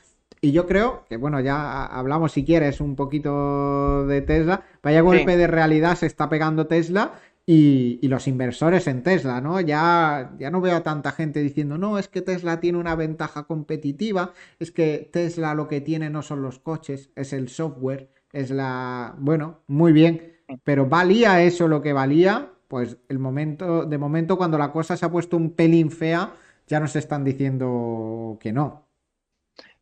[0.44, 4.62] y yo creo que, bueno, ya hablamos si quieres un poquito de Tesla.
[4.82, 7.14] Vaya golpe de realidad se está pegando Tesla
[7.46, 9.58] y, los inversores en Tesla, ¿no?
[9.62, 13.44] Ya, ya no veo a tanta gente diciendo, no, es que Tesla tiene una ventaja
[13.44, 18.50] competitiva, es que Tesla lo que tiene no son los coches, es el software, es
[18.50, 19.14] la...
[19.18, 22.50] Bueno, muy bien, pero ¿valía eso lo que valía?
[22.68, 26.34] Pues el momento, de momento cuando la cosa se ha puesto un pelín fea,
[26.66, 28.83] ya nos están diciendo que no.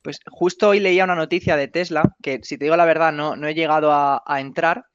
[0.03, 3.37] Pues justo hoy leía una noticia de Tesla, que si te digo la verdad no,
[3.37, 4.87] no he llegado a, entrar,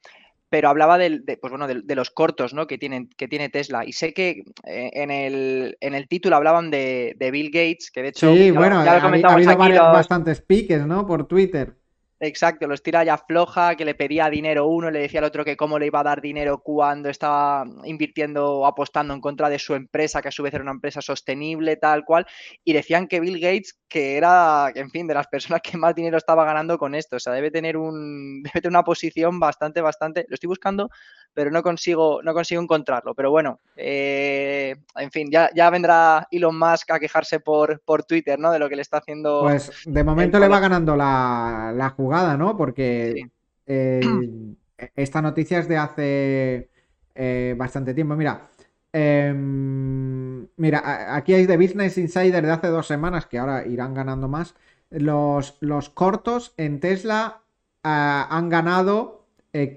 [0.50, 2.66] pero hablaba de, pues bueno, de, los cortos ¿no?
[2.66, 3.84] que, tienen, que tiene Tesla.
[3.86, 8.08] Y sé que eh, en, el, en el título hablaban de, Bill Gates, que de
[8.08, 8.34] hecho...
[8.34, 11.06] Sí, bueno, ha, habido varios, bastantes piques ¿no?
[11.06, 11.77] por Twitter.
[12.20, 15.56] Exacto, los tira ya floja, que le pedía dinero uno, le decía al otro que
[15.56, 19.74] cómo le iba a dar dinero cuando estaba invirtiendo o apostando en contra de su
[19.74, 22.26] empresa, que a su vez era una empresa sostenible, tal cual,
[22.64, 26.16] y decían que Bill Gates, que era, en fin, de las personas que más dinero
[26.18, 30.26] estaba ganando con esto, o sea, debe tener un, debe tener una posición bastante, bastante,
[30.28, 30.90] lo estoy buscando,
[31.38, 36.58] pero no consigo, no consigo encontrarlo, pero bueno, eh, en fin, ya, ya vendrá Elon
[36.58, 38.50] Musk a quejarse por, por Twitter, ¿no?
[38.50, 39.42] De lo que le está haciendo.
[39.42, 42.56] Pues de momento le va ganando la, la jugada, ¿no?
[42.56, 43.30] Porque
[43.68, 44.00] eh,
[44.96, 46.70] esta noticia es de hace
[47.14, 48.16] eh, bastante tiempo.
[48.16, 48.48] Mira,
[48.92, 54.26] em, mira, aquí hay de Business Insider de hace dos semanas, que ahora irán ganando
[54.26, 54.56] más.
[54.90, 57.42] Los, los cortos en Tesla
[57.84, 59.17] han ganado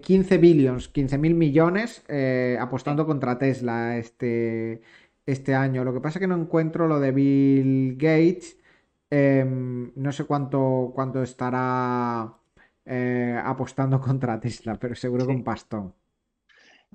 [0.01, 4.81] 15 billions, 15 mil millones eh, apostando contra Tesla este,
[5.25, 5.83] este año.
[5.83, 8.57] Lo que pasa es que no encuentro lo de Bill Gates.
[9.09, 12.33] Em, no sé cuánto, cuánto estará
[12.85, 15.93] eh, apostando contra Tesla, pero seguro que un pastón.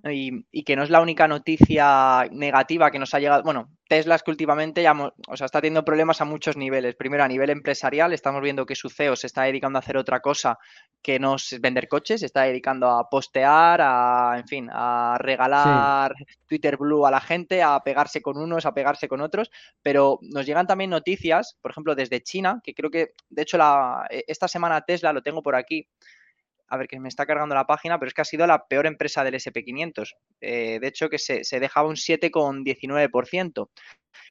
[0.04, 3.42] Y, que no es la única noticia negativa que nos ha llegado.
[3.42, 6.96] Bueno, Tesla es que últimamente ya, o sea, está teniendo problemas a muchos niveles.
[6.96, 10.20] Primero, a nivel empresarial, estamos viendo que su CEO se está dedicando a hacer otra
[10.20, 10.59] cosa
[11.02, 16.14] que no es vender coches, se está dedicando a postear, a, en fin, a regalar
[16.46, 19.50] Twitter Blue a la gente, a pegarse con unos, a pegarse con otros.
[19.82, 24.06] Pero nos llegan también noticias, por ejemplo, desde China, que creo que, de hecho, la,
[24.11, 25.88] esta semana Tesla, lo tengo por aquí,
[26.68, 28.87] a ver, que me está cargando la página, pero es que ha sido la peor
[28.87, 30.16] empresa del SP500.
[30.40, 33.68] Eh, de hecho, que se, dejaba un 7,19%.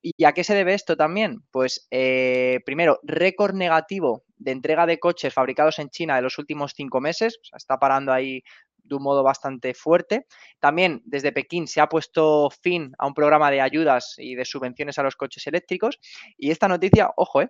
[0.02, 1.44] ¿Y a qué se debe esto también?
[1.52, 6.74] Pues eh, primero, récord negativo de entrega de coches fabricados en China de los últimos
[6.76, 8.44] cinco meses, está parando ahí
[8.86, 10.28] de un modo bastante fuerte.
[10.60, 14.98] También desde Pekín se ha puesto fin a un programa de ayudas y de subvenciones
[15.00, 16.00] a los coches eléctricos.
[16.38, 17.50] Y esta noticia, ojo, eh,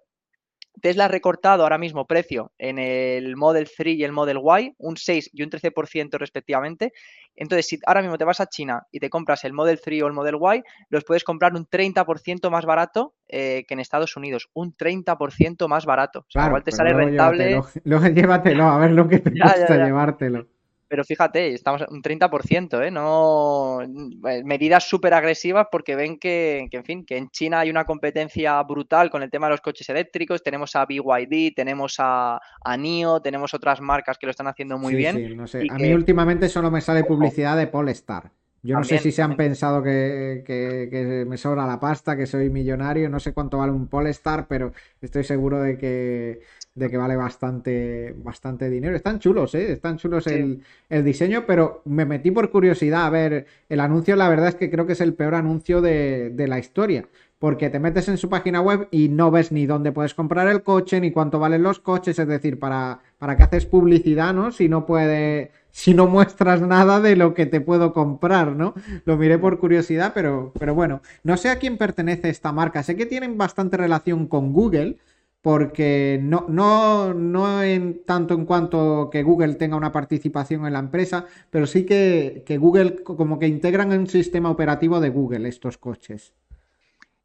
[0.82, 4.98] Tesla ha recortado ahora mismo precio en el Model 3 y el Model Y, un
[4.98, 6.94] 6 y un 13% respectivamente.
[7.36, 10.08] Entonces, si ahora mismo te vas a China y te compras el Model 3 o
[10.08, 14.50] el Model Y, los puedes comprar un 30% más barato eh, que en Estados Unidos.
[14.54, 16.20] Un 30% más barato.
[16.20, 17.62] O sea, igual te sale rentable.
[17.84, 20.48] Luego llévatelo, a ver lo que te cuesta llevártelo.
[20.88, 22.92] Pero fíjate, estamos un 30%, ¿eh?
[22.92, 27.86] No eh, medidas súper agresivas porque ven que, en fin, que en China hay una
[27.86, 30.44] competencia brutal con el tema de los coches eléctricos.
[30.44, 34.96] Tenemos a BYD, tenemos a, a NIO, tenemos otras marcas que lo están haciendo muy
[34.96, 35.16] bien.
[35.16, 35.68] Sí, no sé.
[35.70, 38.32] A mí últimamente solo me sale publicidad de Polestar.
[38.66, 42.50] Yo no sé si se han pensado que, que, me sobra la pasta, que soy
[42.50, 46.42] millonario, no sé cuánto vale un Polestar, pero estoy seguro de que,
[46.74, 48.96] de que vale bastante, bastante dinero.
[48.96, 49.72] Están chulos, ¿eh?
[49.72, 54.16] Están chulos el, diseño, pero me metí por curiosidad a ver el anuncio.
[54.16, 57.08] La verdad es que creo que es el peor anuncio de, de la historia
[57.46, 60.64] porque te metes en su página web y no ves ni dónde puedes comprar el
[60.64, 64.52] coche, ni cuánto valen los coches, es decir, para, para haces publicidad, ¿no?
[64.52, 68.74] Si no puede, si no muestras nada de lo que te puedo comprar, ¿no?
[69.06, 72.82] Lo miré por curiosidad, pero, pero bueno, no sé a quién pertenece esta marca.
[72.82, 74.98] Sé que tienen bastante relación con Google,
[75.44, 80.80] porque no, no, no en tanto en cuanto que Google tenga una participación en la
[80.80, 85.78] empresa, pero sí que, que Google como que integran un sistema operativo de Google estos
[85.78, 86.34] coches.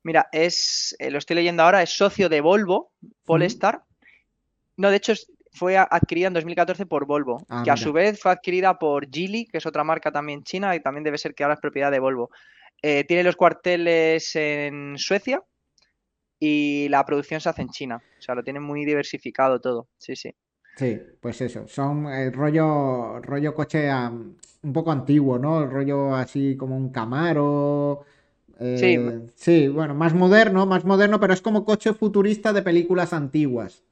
[0.03, 2.93] Mira, es, eh, lo estoy leyendo ahora, es socio de Volvo,
[3.25, 3.85] Polestar.
[4.77, 5.13] No, de hecho
[5.53, 9.47] fue adquirida en 2014 por Volvo, ah, que a su vez fue adquirida por Geely,
[9.47, 11.99] que es otra marca también china y también debe ser que ahora es propiedad de
[11.99, 12.31] Volvo.
[12.83, 15.43] Eh, tiene los cuarteles en Suecia
[16.39, 18.03] y la producción se hace en China.
[18.19, 19.89] O sea, lo tienen muy diversificado todo.
[19.99, 20.35] Sí, sí.
[20.77, 21.69] Sí, pues eso.
[21.69, 23.91] Son el rollo, rollo coche
[24.63, 25.63] un poco antiguo, ¿no?
[25.63, 28.07] El rollo así como un Camaro.
[28.63, 33.83] Eh, sí, bueno, más moderno, más moderno, pero es como coche futurista de películas antiguas.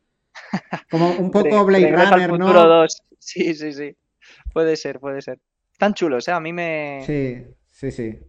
[0.90, 2.86] Como un poco Blade Runner, ¿no?
[3.18, 3.96] Sí, sí, sí.
[4.52, 5.40] Puede ser, puede ser.
[5.78, 6.32] Tan chulos, ¿eh?
[6.32, 7.02] A mí me.
[7.06, 8.20] Sí, sí, sí.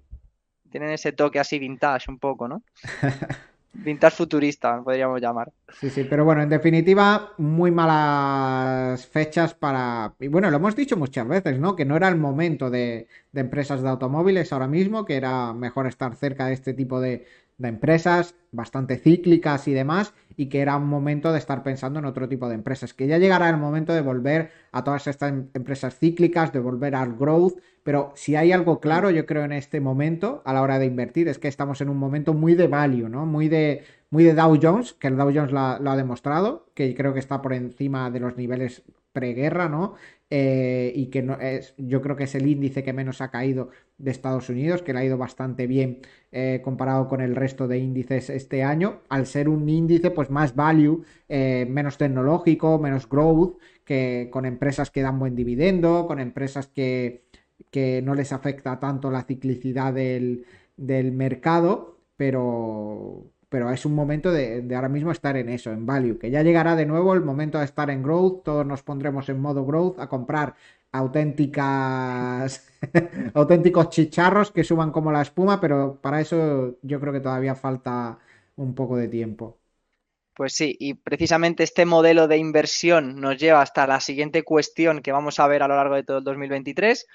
[0.71, 2.63] Tienen ese toque así vintage un poco, ¿no?
[3.71, 5.51] Vintage futurista, podríamos llamar.
[5.79, 10.13] Sí, sí, pero bueno, en definitiva, muy malas fechas para.
[10.19, 11.75] Y bueno, lo hemos dicho muchas veces, ¿no?
[11.75, 16.15] Que no era el momento de, empresas de automóviles ahora mismo, que era mejor estar
[16.15, 17.25] cerca de este tipo de,
[17.57, 22.05] de empresas bastante cíclicas y demás, y que era un momento de estar pensando en
[22.05, 25.49] otro tipo de empresas, que ya llegará el momento de volver a todas estas em,
[25.53, 29.81] empresas cíclicas, de volver al growth, pero si hay algo claro, yo creo en este
[29.81, 33.09] momento, a la hora de invertir, es que estamos en un momento muy de value,
[33.09, 33.25] ¿no?
[33.25, 35.59] Muy de, muy de Dow Jones, que el Dow Jones lo
[35.91, 39.95] ha demostrado, que creo que está por encima de los niveles preguerra, ¿no?
[40.29, 43.71] Eh, y que no, es, yo creo que es el índice que menos ha caído
[43.99, 45.99] de Estados Unidos, que le ha ido bastante bien
[46.31, 50.55] eh, comparado con el resto de índices este año, al ser un índice pues más
[50.55, 56.67] value, eh, menos tecnológico, menos growth, que con empresas que dan buen dividendo, con empresas
[56.67, 57.25] que,
[57.71, 60.45] que no les afecta tanto la ciclicidad del,
[60.77, 66.19] del mercado, pero pero es un momento de, ahora mismo estar en eso, en value,
[66.19, 69.41] que ya llegará de nuevo el momento de estar en growth, todos nos pondremos en
[69.41, 70.55] modo growth a comprar
[70.91, 72.67] auténticas
[73.33, 78.19] auténticos chicharros que suban como la espuma, pero para eso yo creo que todavía falta
[78.55, 79.59] un poco de tiempo.
[80.39, 85.11] Pues sí, y precisamente este modelo de inversión nos lleva hasta la siguiente cuestión que
[85.11, 87.07] vamos a ver a lo largo de todo el 2023,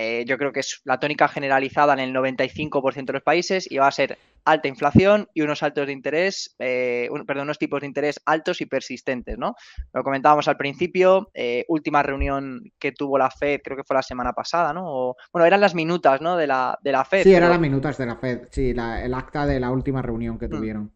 [0.00, 3.78] eh, yo creo que es la tónica generalizada en el 95% de los países y
[3.78, 7.88] va a ser alta inflación y unos altos de interés, eh, perdón, unos tipos de
[7.88, 9.56] interés altos y persistentes, ¿no?
[9.92, 14.02] Lo comentábamos al principio, eh, última reunión que tuvo la Fed, creo que fue la
[14.04, 15.16] semana pasada, ¿no?
[15.32, 16.36] bueno, eran las minutas, ¿no?
[16.36, 17.24] De la, de la Fed.
[17.24, 20.46] Sí, eran las minutas de la Fed, sí, el acta de la última reunión que
[20.46, 20.90] mm.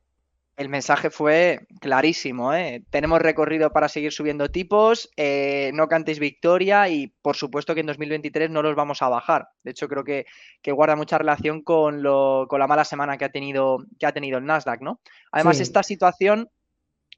[0.56, 2.54] El mensaje fue clarísimo.
[2.54, 2.84] ¿eh?
[2.90, 7.86] Tenemos recorrido para seguir subiendo tipos, eh, no cantéis victoria y por supuesto que en
[7.86, 9.48] 2023 no los vamos a bajar.
[9.62, 10.26] De hecho, creo que,
[10.72, 14.38] guarda mucha relación con, lo, con, la mala semana que ha tenido, que ha tenido
[14.38, 14.82] el Nasdaq.
[14.82, 15.00] ¿no?
[15.30, 16.48] Además, esta situación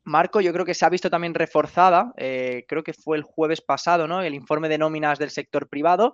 [0.07, 3.63] Marco, yo creo que se ha visto también reforzada, eh, creo que fue el jueves
[3.63, 4.21] pasado, ¿no?
[4.21, 6.13] El informe de nóminas del sector privado.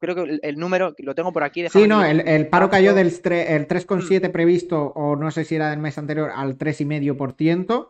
[0.00, 1.68] Creo que el, número, lo tengo por aquí.
[1.68, 4.32] Sí, no, el, paro cayó del el 3,7 mm.
[4.32, 7.88] previsto, o no sé si era del mes anterior, al 3,5%.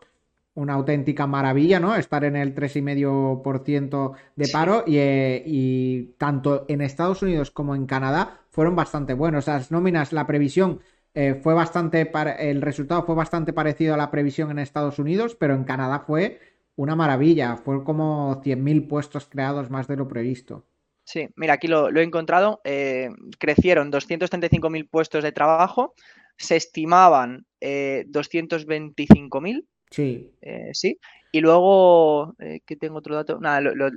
[0.53, 1.95] Una auténtica maravilla, ¿no?
[1.95, 7.85] Estar en el 3,5% de paro y, eh, y, tanto en Estados Unidos como en
[7.85, 9.47] Canadá fueron bastante buenos.
[9.47, 10.81] Las nóminas, la previsión
[11.13, 15.53] eh, fue bastante, el resultado fue bastante parecido a la previsión en Estados Unidos, pero
[15.55, 16.39] en Canadá fue
[16.75, 17.55] una maravilla.
[17.55, 20.65] Fue como 100.000 puestos creados más de lo previsto.
[21.11, 22.61] Sí, mira, aquí lo, he encontrado.
[22.63, 25.93] Eh, crecieron 235.000 puestos de trabajo,
[26.37, 29.65] se estimaban eh, 225.000.
[29.89, 30.31] Sí.
[30.41, 30.97] Eh, sí.
[31.33, 33.39] Y luego, eh, ¿qué tengo otro dato?
[33.41, 33.87] Nada, lo,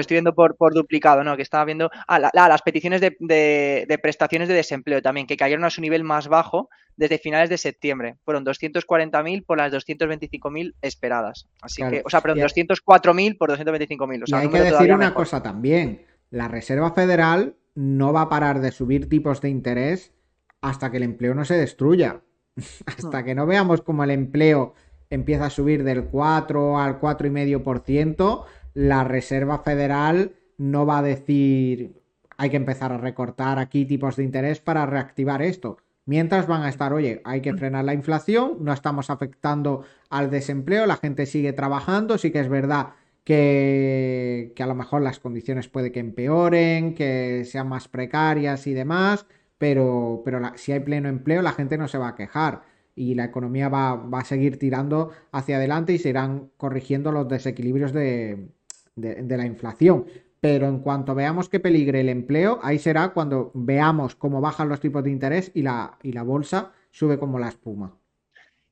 [0.00, 1.36] estoy viendo por, duplicado, ¿no?
[1.36, 1.92] Que estaba viendo.
[2.08, 6.70] Ah, las peticiones de, prestaciones de desempleo también, que cayeron a su nivel más bajo
[6.96, 8.16] desde finales de septiembre.
[8.24, 11.46] Fueron 240.000 por las 225.000 esperadas.
[11.62, 14.22] Así que, o sea, perdón, 204.000 por 225.000.
[14.24, 18.28] O sea, y hay que decir una cosa también la Reserva Federal no va a
[18.28, 20.12] parar de subir tipos de interés
[20.60, 22.22] hasta que el empleo no se destruya.
[22.86, 24.74] hasta que no veamos cómo el empleo
[25.10, 32.02] empieza a subir del 4 al 4,5%, la Reserva Federal no va a decir
[32.38, 35.78] hay que empezar a recortar aquí tipos de interés para reactivar esto.
[36.06, 40.86] Mientras van a estar, oye, hay que frenar la inflación, no estamos afectando al desempleo,
[40.86, 42.90] la gente sigue trabajando, sí que es verdad
[43.28, 49.26] que, a lo mejor las condiciones puede que empeoren, que sean más precarias y demás,
[49.58, 52.62] pero, pero si hay pleno empleo la gente no se va a quejar
[52.94, 57.28] y la economía va, va a seguir tirando hacia adelante y se irán corrigiendo los
[57.28, 58.48] desequilibrios de,
[58.96, 60.06] de, la inflación.
[60.40, 64.80] Pero en cuanto veamos que peligre el empleo, ahí será cuando veamos cómo bajan los
[64.80, 67.97] tipos de interés y la, y la bolsa sube como la espuma.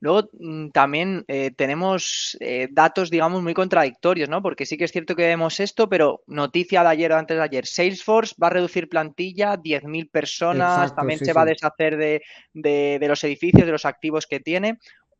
[0.00, 4.42] Luego mm, también eh, tenemos eh, datos, digamos, muy contradictorios, ¿no?
[4.42, 7.42] Porque sí que es cierto que vemos esto, pero noticia de ayer o antes de
[7.42, 13.24] ayer, Salesforce va a reducir plantilla, 10.000 personas, también se va a deshacer de, los
[13.24, 14.78] edificios, de los activos que tiene.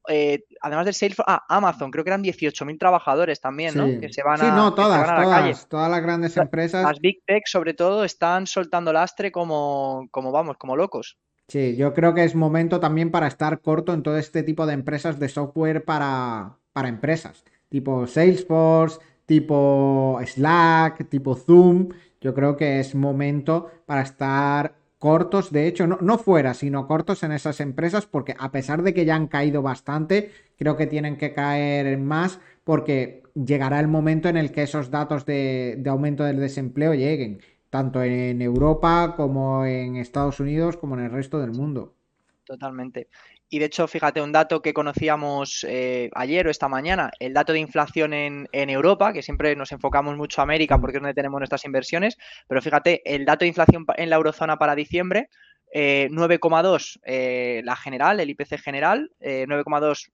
[0.09, 3.99] Eh, además de Salesforce, ah, Amazon, creo que eran 18.000 trabajadores también, ¿no?
[3.99, 6.85] Que se van a, sí, no, todas, todas, todas las grandes empresas.
[6.85, 11.17] Las Big Tech, sobre todo, están soltando lastre como, como vamos, como locos.
[11.49, 14.75] Sí, yo creo que es momento también para estar corto en todo este tipo de
[14.75, 21.91] empresas de software para, para empresas, tipo Salesforce, tipo Slack, tipo Zoom.
[22.21, 27.23] Yo creo que es momento para estar cortos, de hecho, no, no, fuera, sino cortos
[27.23, 31.17] en esas empresas, porque a pesar de que ya han caído bastante, creo que tienen
[31.17, 36.25] que caer más, porque llegará el momento en el que esos datos de, de aumento
[36.25, 41.53] del desempleo lleguen tanto en Europa como en Estados Unidos como en el resto del
[41.53, 41.95] mundo.
[42.45, 43.09] Totalmente.
[43.49, 47.53] Y de hecho, fíjate, un dato que conocíamos eh, ayer o esta mañana, el dato
[47.53, 51.39] de inflación en, Europa, que siempre nos enfocamos mucho a América porque es donde tenemos
[51.39, 52.17] nuestras inversiones,
[52.49, 55.29] pero fíjate, el dato de inflación en la eurozona para diciembre
[55.77, 60.11] 9,2 la general, el IPC general, 9,2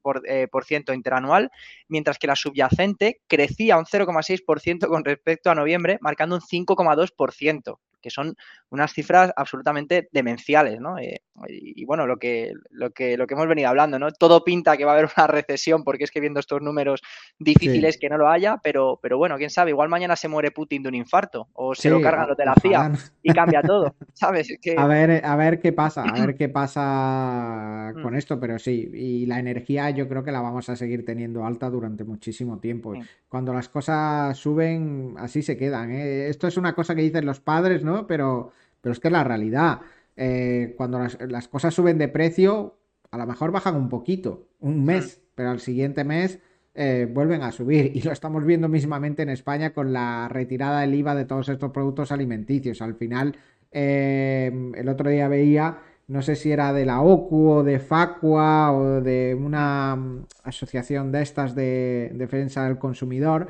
[0.00, 1.50] por, por, ciento interanual,
[1.88, 8.10] mientras que la subyacente crecía un 0,6% con respecto a noviembre, marcando un 5,2% que
[8.10, 8.36] son
[8.70, 10.96] unas cifras absolutamente demenciales, ¿no?
[10.96, 14.10] Eh, y, bueno, lo que, lo, que, lo que hemos venido hablando, ¿no?
[14.10, 17.02] Todo pinta que va a haber una recesión, porque es que viendo estos números
[17.38, 20.82] difíciles que no lo haya, pero, pero bueno, quién sabe, igual mañana se muere Putin
[20.82, 24.48] de un infarto, o se lo cargan los de la CIA y cambia todo, ¿sabes?
[24.76, 28.16] A, ver, a ver qué pasa, a ver qué pasa con mm.
[28.16, 31.70] esto, pero sí, y la energía yo creo que la vamos a seguir teniendo alta
[31.70, 32.94] durante muchísimo tiempo.
[33.28, 35.90] Cuando las cosas suben, así se quedan.
[35.90, 36.28] ¿eh?
[36.28, 38.06] Esto es una cosa que dicen los padres, ¿no?
[38.06, 39.80] Pero, pero es que es la realidad.
[40.16, 42.78] Eh, cuando las, cosas suben de precio,
[43.10, 46.38] a lo mejor bajan un poquito, un mes, pero al siguiente mes
[46.74, 47.92] eh, vuelven a subir.
[47.94, 51.70] Y lo estamos viendo mismamente en España con la retirada del IVA de todos estos
[51.70, 52.82] productos alimenticios.
[52.82, 53.36] Al final,
[53.72, 58.72] eh, el otro día veía, no sé si era de la OCU o de Facua
[58.72, 63.48] o de una mm, asociación de estas de defensa del consumidor,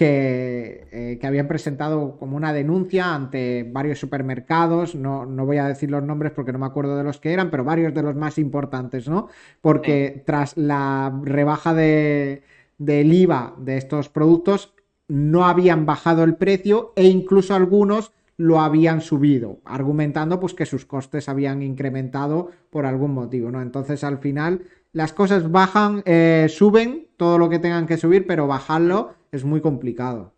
[0.00, 5.90] eh, que, habían presentado como una denuncia ante varios supermercados, no, no, voy a decir
[5.90, 8.38] los nombres porque no me acuerdo de los que eran, pero varios de los más
[8.38, 9.28] importantes, ¿no?
[9.60, 12.42] Porque tras la rebaja de,
[12.78, 14.72] del IVA de estos productos
[15.08, 20.84] no habían bajado el precio e incluso algunos lo habían subido, argumentando pues que sus
[20.84, 23.60] costes habían incrementado por algún motivo, ¿no?
[23.60, 24.62] Entonces al final
[24.92, 29.60] las cosas bajan, eh, suben todo lo que tengan que subir, pero bajarlo es muy
[29.60, 30.34] complicado.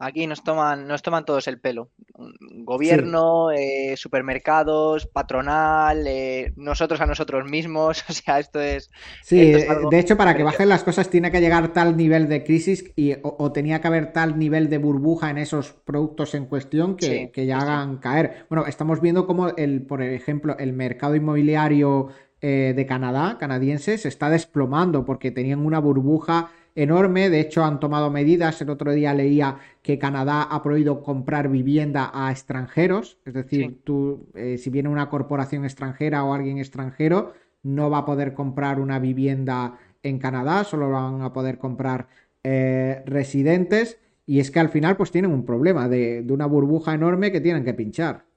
[0.00, 1.90] Aquí nos toman, nos toman todos el pelo.
[2.62, 8.04] Gobierno, eh, supermercados, patronal, eh, nosotros a nosotros mismos.
[8.08, 8.90] O sea, esto es.
[9.22, 12.92] Sí, de hecho, para que bajen las cosas tiene que llegar tal nivel de crisis
[12.94, 17.30] y, o, tenía que haber tal nivel de burbuja en esos productos en cuestión que,
[17.34, 18.46] ya hagan caer.
[18.48, 22.08] Bueno, estamos viendo cómo, el, por ejemplo, el mercado inmobiliario
[22.40, 27.30] eh, de Canadá, canadiense, se está desplomando porque tenían una burbuja enorme.
[27.30, 28.60] De hecho, han tomado medidas.
[28.62, 33.18] El otro día leía que Canadá ha prohibido comprar vivienda a extranjeros.
[33.24, 37.32] Es decir, tú, eh, si viene una corporación extranjera o alguien extranjero,
[37.62, 42.08] no va a poder comprar una vivienda en Canadá, solo van a poder comprar
[42.44, 43.98] eh, residentes.
[44.26, 47.64] Y es que al final, pues tienen un problema de, una burbuja enorme que tienen
[47.64, 48.27] que pinchar.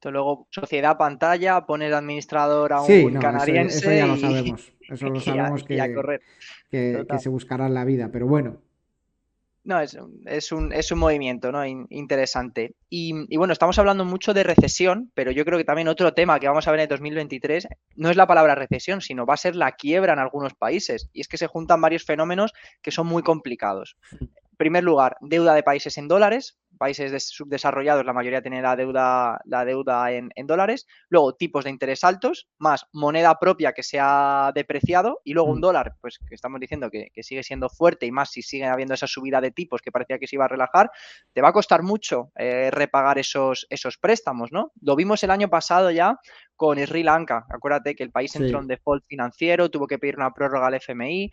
[0.00, 3.80] Esto luego, sociedad pantalla, poner administrador a un canadiense.
[3.80, 4.72] Eso, ya lo sabemos.
[4.88, 6.18] Eso lo sabemos que,
[6.70, 8.62] que, se buscará la vida, pero bueno.
[9.62, 11.66] No, es, es, un, es un movimiento ¿no?
[11.66, 12.76] interesante.
[12.88, 16.48] Y, bueno, estamos hablando mucho de recesión, pero yo creo que también otro tema que
[16.48, 19.54] vamos a ver en el 2023 no es la palabra recesión, sino va a ser
[19.54, 21.10] la quiebra en algunos países.
[21.12, 23.98] Y es que se juntan varios fenómenos que son muy complicados.
[24.18, 29.38] En primer lugar, deuda de países en dólares, países subdesarrollados la mayoría tiene la deuda,
[29.44, 34.50] la deuda en, dólares, luego tipos de interés altos, más moneda propia que se ha
[34.54, 35.60] depreciado y luego un mm.
[35.60, 39.06] dólar, pues que estamos diciendo que, sigue siendo fuerte y más si sigue habiendo esa
[39.06, 40.90] subida de tipos que parecía que se iba a relajar,
[41.34, 44.72] te va a costar mucho eh, repagar esos, esos préstamos, ¿no?
[44.80, 46.18] Lo vimos el año pasado ya
[46.56, 50.32] con Sri Lanka, acuérdate que el país entró en default financiero, tuvo que pedir una
[50.32, 51.30] prórroga al FMI,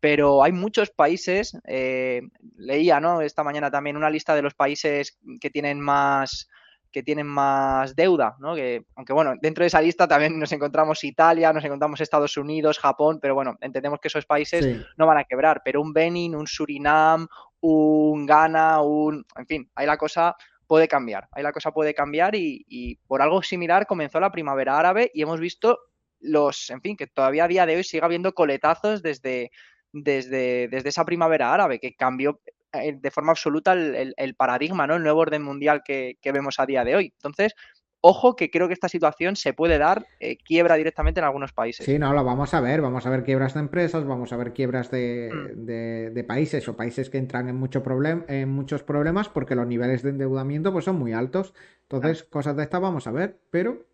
[0.00, 2.22] pero hay muchos países, eh,
[2.56, 3.20] leía ¿no?
[3.20, 6.48] esta mañana también una lista de los países que tienen más
[6.90, 8.54] que tienen más deuda, ¿no?
[8.54, 12.78] Que, aunque bueno, dentro de esa lista también nos encontramos Italia, nos encontramos Estados Unidos,
[12.78, 16.46] Japón, pero bueno, entendemos que esos países no van a quebrar, pero un Benin, un
[16.46, 17.28] Surinam,
[17.60, 20.34] un Ghana, un, en fin, ahí la cosa
[20.66, 24.78] puede cambiar, ahí la cosa puede cambiar y, y por algo similar comenzó la primavera
[24.78, 25.78] árabe y hemos visto
[26.20, 29.50] los, en fin, que todavía a día de hoy sigue habiendo coletazos desde
[29.92, 32.40] desde, desde esa primavera árabe, que cambió
[32.72, 34.96] eh, de forma absoluta el, paradigma, ¿no?
[34.96, 37.12] El nuevo orden mundial que, vemos a día de hoy.
[37.16, 37.54] Entonces,
[38.00, 41.86] ojo que creo que esta situación se puede dar eh, quiebra directamente en algunos países.
[41.86, 44.52] Sí, no, lo vamos a ver, vamos a ver quiebras de empresas, vamos a ver
[44.52, 46.26] quiebras de, mm.
[46.26, 47.82] países o países que entran en, mucho
[48.28, 51.54] en muchos problemas porque los niveles de endeudamiento pues, son muy altos.
[51.82, 53.86] Entonces, cosas de estas vamos a ver, pero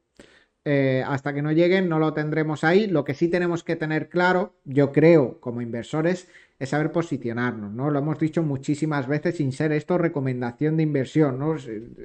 [0.64, 2.86] eh, hasta que no lleguen no lo tendremos ahí.
[2.86, 7.90] Lo que sí tenemos que tener claro, yo creo, como inversores, es saber posicionarnos, ¿no?
[7.90, 11.56] Lo hemos dicho muchísimas veces sin ser esto recomendación de inversión, ¿no?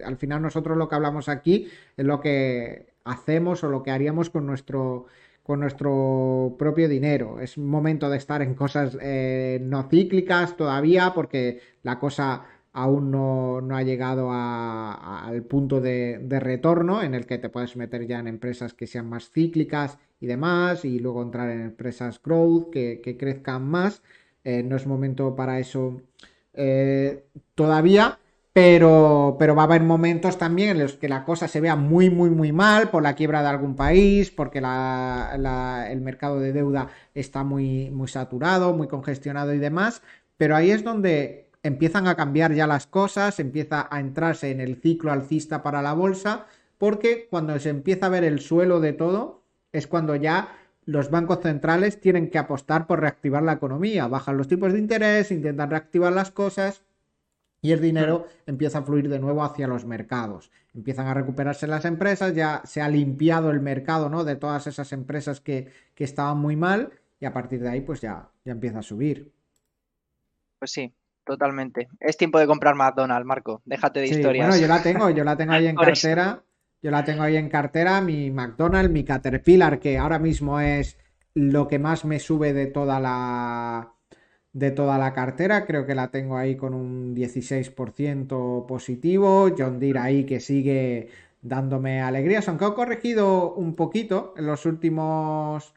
[0.04, 4.30] Al final nosotros lo que hablamos aquí es lo que hacemos o lo que haríamos
[4.30, 5.06] con nuestro
[5.44, 7.40] con nuestro propio dinero.
[7.40, 12.44] Es momento de estar en cosas eh, no cíclicas todavía porque la cosa
[12.74, 18.20] aún no, ha llegado al punto de, retorno en el que te puedes meter ya
[18.20, 23.18] en empresas que sean más cíclicas y demás, y luego entrar en empresas growth que,
[23.20, 24.02] crezcan más.
[24.44, 26.02] Eh, no es momento para eso
[26.54, 28.20] eh, todavía,
[28.54, 32.10] pero, pero va a haber momentos también en los que la cosa se vea muy,
[32.10, 37.44] muy, muy mal por la quiebra de algún país, porque el mercado de deuda está
[37.44, 40.02] muy, muy saturado, muy congestionado y demás.
[40.38, 44.76] Pero ahí es donde empiezan a cambiar ya las cosas, empieza a entrarse en el
[44.82, 46.48] ciclo alcista para la bolsa,
[46.78, 50.56] porque cuando se empieza a ver el suelo de todo, es cuando ya
[50.86, 55.32] los bancos centrales tienen que apostar por reactivar la economía, bajan los tipos de interés,
[55.32, 56.84] intentan reactivar las cosas
[57.62, 60.52] y el dinero empieza a fluir de nuevo hacia los mercados.
[60.74, 64.24] Empiezan a recuperarse las empresas, ya se ha limpiado el mercado ¿no?
[64.24, 68.30] de todas esas empresas que, estaban muy mal y a partir de ahí pues ya,
[68.46, 69.34] ya empieza a subir.
[70.60, 70.94] Pues sí,
[71.30, 71.88] totalmente.
[72.00, 73.62] Es tiempo de comprar McDonald's, Marco.
[73.66, 74.48] Déjate de historias.
[74.48, 76.44] Bueno, yo la tengo, yo la tengo ahí en cartera.
[76.82, 80.98] Yo la tengo ahí en cartera, mi McDonald's, mi Caterpillar, que ahora mismo es
[81.34, 83.94] lo que más me sube de toda la
[84.54, 85.66] de toda la cartera.
[85.66, 89.50] Creo que la tengo ahí con un 16% positivo.
[89.56, 91.10] John Deere ahí que sigue
[91.42, 95.74] dándome alegrías, aunque ha corregido un poquito en los últimos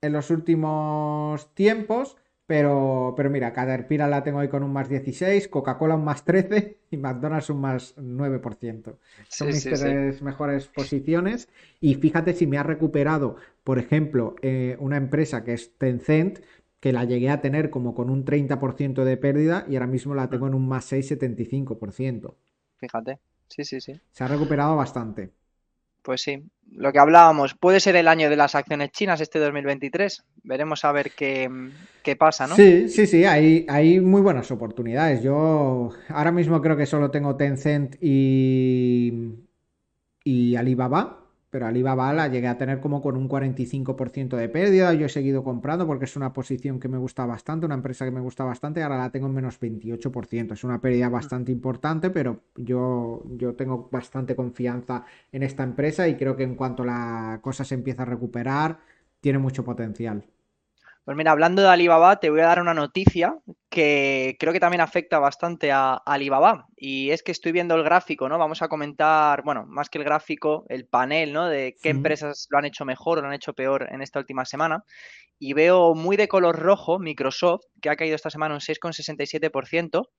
[0.00, 2.16] en los últimos tiempos.
[2.48, 6.78] Pero, pero mira, Caterpillar la tengo ahí con un más 16, Coca-Cola un más 13
[6.90, 8.96] y McDonald's un más 9%.
[9.28, 11.50] Son mis tres mejores posiciones.
[11.78, 16.38] Y fíjate si me ha recuperado, por ejemplo, eh, una empresa que es Tencent,
[16.80, 20.30] que la llegué a tener como con un 30% de pérdida y ahora mismo la
[20.30, 22.34] tengo en un más 6,75%.
[22.78, 23.18] Fíjate,
[23.48, 24.00] sí, sí, sí.
[24.10, 25.32] Se ha recuperado bastante.
[26.08, 26.42] Pues sí,
[26.72, 30.24] lo que hablábamos, puede ser el año de las acciones chinas este 2023.
[30.42, 31.50] Veremos a ver qué,
[32.18, 32.54] pasa, ¿no?
[32.56, 35.22] Sí, sí, sí, hay, hay muy buenas oportunidades.
[35.22, 39.34] Yo ahora mismo creo que solo tengo Tencent y,
[40.24, 41.17] y Alibaba
[41.50, 44.92] pero Alibaba la llegué a tener como con un 45% de pérdida.
[44.94, 48.10] Yo he seguido comprando porque es una posición que me gusta bastante, una empresa que
[48.10, 48.82] me gusta bastante.
[48.82, 50.52] Ahora la tengo en menos 28%.
[50.52, 56.16] Es una pérdida bastante importante, pero yo, yo tengo bastante confianza en esta empresa y
[56.16, 58.80] creo que en cuanto la cosa se empieza a recuperar,
[59.20, 60.24] tiene mucho potencial.
[61.08, 63.34] Pues mira, hablando de Alibaba, te voy a dar una noticia
[63.70, 66.66] que creo que también afecta bastante a Alibaba.
[66.76, 68.36] Y es que estoy viendo el gráfico, ¿no?
[68.36, 71.48] Vamos a comentar, bueno, más que el gráfico, el panel, ¿no?
[71.48, 74.44] De qué empresas lo han hecho mejor o lo han hecho peor en esta última
[74.44, 74.84] semana.
[75.38, 80.10] Y veo muy de color rojo Microsoft, que ha caído esta semana un 6,67%.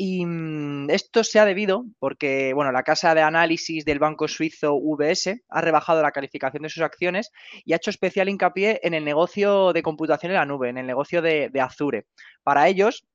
[0.00, 4.74] Y mm, esto se ha debido porque, bueno, la casa de análisis del banco suizo
[4.74, 7.32] UBS ha rebajado la calificación de sus acciones
[7.64, 10.86] y ha hecho especial hincapié en el negocio de computación en la nube, en el
[10.86, 12.06] negocio de, Azure.
[12.44, 13.08] Para ellos,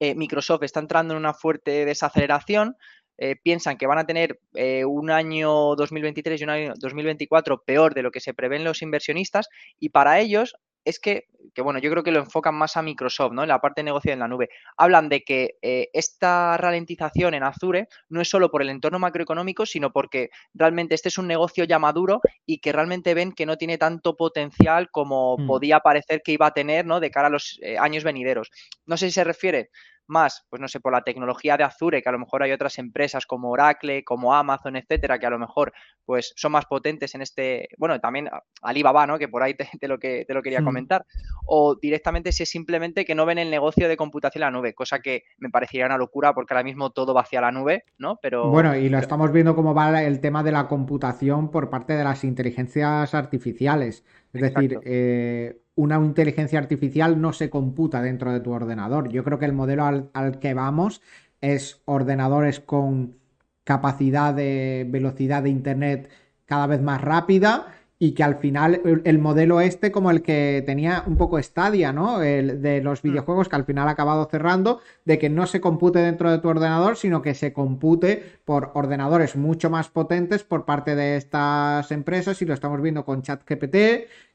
[0.00, 2.76] eh, Microsoft está entrando en una fuerte desaceleración.
[3.18, 7.92] Eh, piensan que van a tener eh, un año 2023 y un año 2024 peor
[7.92, 9.48] de lo que se prevén los inversionistas
[9.78, 10.54] y para ellos
[10.84, 13.42] es que, que, bueno, yo creo que lo enfocan más a Microsoft, ¿no?
[13.42, 14.48] En la parte de negocio en la nube.
[14.76, 19.66] Hablan de que eh, esta ralentización en Azure no es solo por el entorno macroeconómico,
[19.66, 23.56] sino porque realmente este es un negocio ya maduro y que realmente ven que no
[23.56, 25.46] tiene tanto potencial como mm.
[25.46, 27.00] podía parecer que iba a tener, ¿no?
[27.00, 28.50] De cara a los eh, años venideros.
[28.86, 29.70] No sé si se refiere
[30.08, 32.78] más, pues no sé, por la tecnología de Azure, que a lo mejor hay otras
[32.78, 35.72] empresas como Oracle, como Amazon, etcétera, que a lo mejor
[36.04, 38.28] pues son más potentes en este, bueno, también
[38.62, 39.18] Alibaba, ¿no?
[39.18, 40.64] Que por ahí te, lo, que, te lo quería mm.
[40.64, 41.04] comentar.
[41.46, 44.74] O directamente si es simplemente que no ven el negocio de computación en la nube,
[44.74, 48.18] cosa que me parecería una locura porque ahora mismo todo va hacia la nube, ¿no?
[48.22, 48.48] Pero...
[48.50, 52.04] Bueno, y lo estamos viendo cómo va el tema de la computación por parte de
[52.04, 54.04] las inteligencias artificiales.
[54.32, 59.10] Es decir, eh, una inteligencia artificial no se computa dentro de tu ordenador.
[59.10, 61.02] Yo creo que el modelo al, que vamos
[61.40, 63.14] es ordenadores con
[63.62, 66.10] capacidad de velocidad de Internet
[66.46, 67.66] cada vez más rápida
[68.00, 72.22] y que al final el, modelo este como el que tenía un poco Stadia, ¿no?
[72.22, 73.08] El de los mm.
[73.08, 76.48] videojuegos que al final ha acabado cerrando, de que no se compute dentro de tu
[76.48, 82.40] ordenador, sino que se compute por ordenadores mucho más potentes por parte de estas empresas
[82.40, 83.76] y lo estamos viendo con ChatGPT,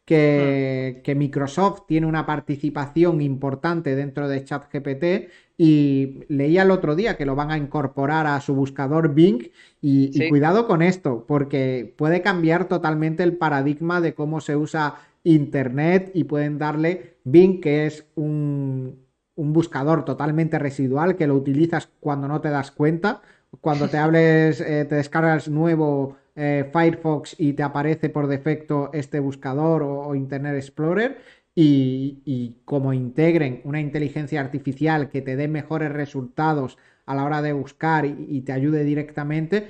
[0.06, 7.16] que, que, Microsoft tiene una participación importante dentro de ChatGPT y leía el otro día
[7.16, 9.52] que lo van a incorporar a su buscador Bing
[9.82, 16.12] y, cuidado con esto porque puede cambiar totalmente el paradigma de cómo se usa Internet
[16.14, 19.04] y pueden darle Bing que es un,
[19.36, 23.22] un buscador totalmente residual que lo utilizas cuando no te das cuenta.
[23.62, 29.20] Cuando te hables, eh, te descargas nuevo eh, Firefox y te aparece por defecto este
[29.20, 31.18] buscador o, Internet Explorer
[31.56, 37.54] y, como integren una inteligencia artificial que te dé mejores resultados a la hora de
[37.54, 39.68] buscar y, te ayude directamente,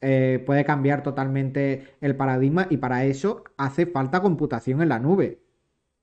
[0.00, 5.45] eh, puede cambiar totalmente el paradigma y para eso hace falta computación en la nube.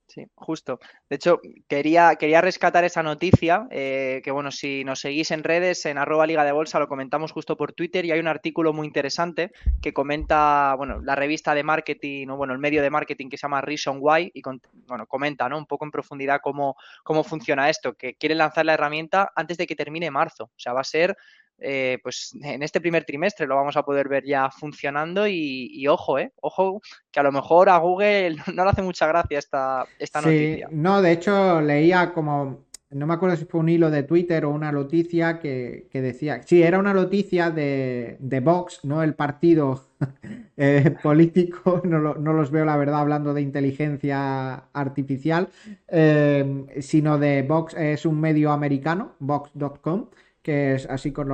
[0.08, 0.80] Sí, justo.
[1.10, 5.86] De hecho, quería, quería rescatar esa noticia, eh, que bueno, si nos seguís en redes,
[5.88, 8.86] en arroba Liga de Bolsa, lo comentamos justo por Twitter y hay un artículo muy
[8.86, 9.52] interesante
[9.82, 13.44] que comenta, bueno, la revista de marketing, o bueno, el medio de marketing que se
[13.44, 14.42] llama Reason Why y
[14.88, 15.58] bueno, comenta, ¿no?
[15.58, 19.66] Un poco en profundidad cómo, cómo funciona esto, que quiere lanzar la herramienta antes de
[19.66, 20.44] que termine marzo.
[20.44, 21.18] O sea, va a ser
[21.60, 26.20] eh, pues en este primer trimestre lo vamos a poder ver ya funcionando y, ojo,
[26.20, 26.82] eh, ojo,
[27.12, 30.68] que a lo mejor a Google no le hace mucha gracia esta, esta sí, noticia.
[30.72, 34.52] No, de hecho leía como, no me acuerdo si fue un hilo de Twitter o
[34.52, 39.86] una noticia que, decía, sí, era una noticia de, de Vox, no el partido
[40.58, 45.50] eh, político, no, los veo la verdad hablando de inteligencia artificial,
[45.88, 50.08] eh, sino de Vox, es un medio americano, Vox.com
[50.44, 51.30] que es así con,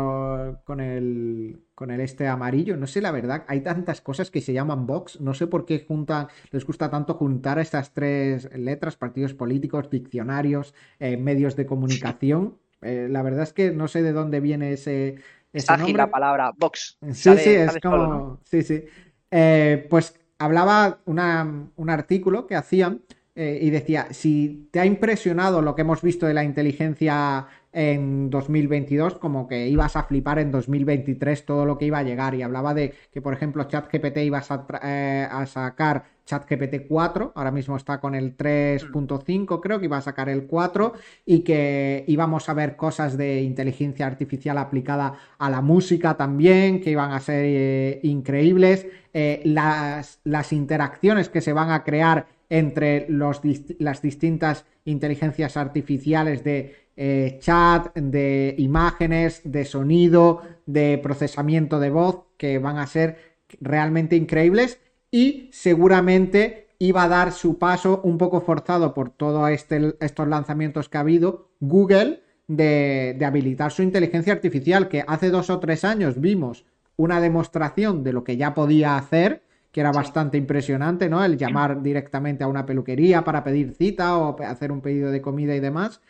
[0.64, 2.78] con, el, con el este amarillo.
[2.78, 5.84] No sé la verdad, hay tantas cosas que se llaman Vox, no sé por qué
[5.86, 12.60] juntan, les gusta tanto juntar estas tres letras, partidos políticos, diccionarios, eh, medios de comunicación.
[12.82, 15.16] Eh, la verdad es que no sé de dónde viene ese,
[15.52, 17.00] ese Ágil la palabra Vox.
[17.12, 18.40] Sí, sí, es como...
[18.46, 18.86] Sí, sí.
[19.32, 23.02] Eh, pues hablaba un artículo que hacían
[23.40, 29.16] y decía, si te ha impresionado lo que hemos visto de la inteligencia en 2022,
[29.16, 32.34] como que ibas a flipar en 2023 todo lo que iba a llegar.
[32.34, 37.76] Y hablaba de que, por ejemplo, ChatGPT ibas a, eh, sacar ChatGPT 4, ahora mismo
[37.76, 40.94] está con el 3.5, creo que iba a sacar el 4,
[41.26, 46.92] y que íbamos a ver cosas de inteligencia artificial aplicada a la música también, que
[46.92, 48.88] iban a ser eh, increíbles.
[49.14, 56.76] Eh, las, las interacciones que se van a crear entre las distintas inteligencias artificiales de
[56.98, 64.16] eh, chat, de imágenes, de sonido, de procesamiento de voz, que van a ser realmente
[64.16, 64.80] increíbles
[65.12, 70.90] y seguramente iba a dar su paso un poco forzado por todos este, estos lanzamientos
[70.90, 76.20] que ha habido, Google, de, habilitar su inteligencia artificial, que hace dos o tres años
[76.20, 79.44] vimos una demostración de lo que ya podía hacer,
[79.80, 81.24] que era bastante impresionante, ¿no?
[81.24, 85.56] El llamar directamente a una peluquería para pedir cita o hacer un pedido de comida
[85.56, 86.02] y demás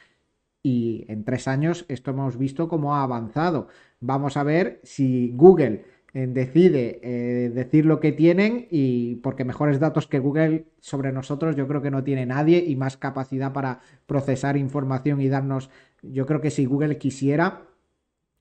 [0.64, 3.68] y en tres años esto hemos visto cómo ha avanzado.
[4.00, 9.80] Vamos a ver si Google eh, decide eh, decir lo que tienen y porque mejores
[9.80, 13.82] datos que Google sobre nosotros yo creo que no tiene nadie y más capacidad para
[14.08, 15.70] procesar información y darnos,
[16.02, 17.69] yo creo que si Google quisiera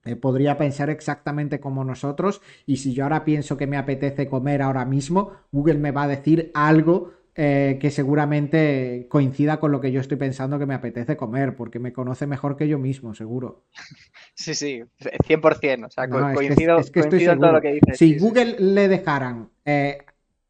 [0.05, 4.61] eh, podría pensar exactamente como nosotros y si yo ahora pienso que me apetece comer
[4.61, 9.93] ahora mismo, Google me va a decir algo eh, que seguramente coincida con lo que
[9.93, 13.63] yo estoy pensando que me apetece comer, porque me conoce mejor que yo mismo, seguro.
[14.33, 15.85] Sí, sí, 100%.
[15.85, 17.97] O sea, coincido, en todo lo que dices.
[17.97, 19.99] Si Google le dejaran eh,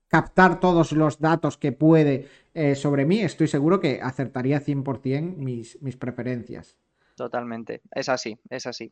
[0.07, 5.81] captar todos los datos que puede eh, sobre mí, estoy seguro que acertaría 100% mis,
[5.81, 6.75] mis preferencias.
[7.15, 8.91] Totalmente, es así, es así.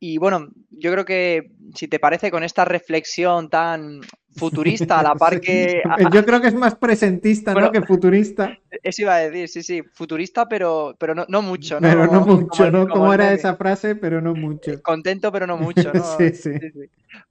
[0.00, 4.00] Y bueno, yo creo que si te parece con esta reflexión tan
[4.36, 5.82] futurista a la par que...
[6.12, 7.72] Yo creo que es más presentista, ¿no?
[7.72, 8.56] Que futurista.
[8.82, 11.88] Eso iba a decir, sí, sí, futurista, pero, pero no, no mucho, ¿no?
[11.88, 12.88] Pero no mucho, ¿no?
[12.88, 13.96] Como, era esa frase?
[13.96, 14.72] Pero no mucho.
[14.82, 16.04] Contento, pero no mucho, ¿no?
[16.16, 16.52] sí, sí.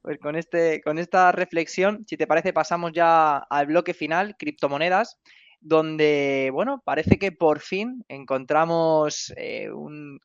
[0.02, 5.18] Pues con, este, con esta reflexión, si te parece, pasamos ya al bloque final, criptomonedas
[5.60, 10.20] donde, bueno, parece que por fin encontramos eh, un,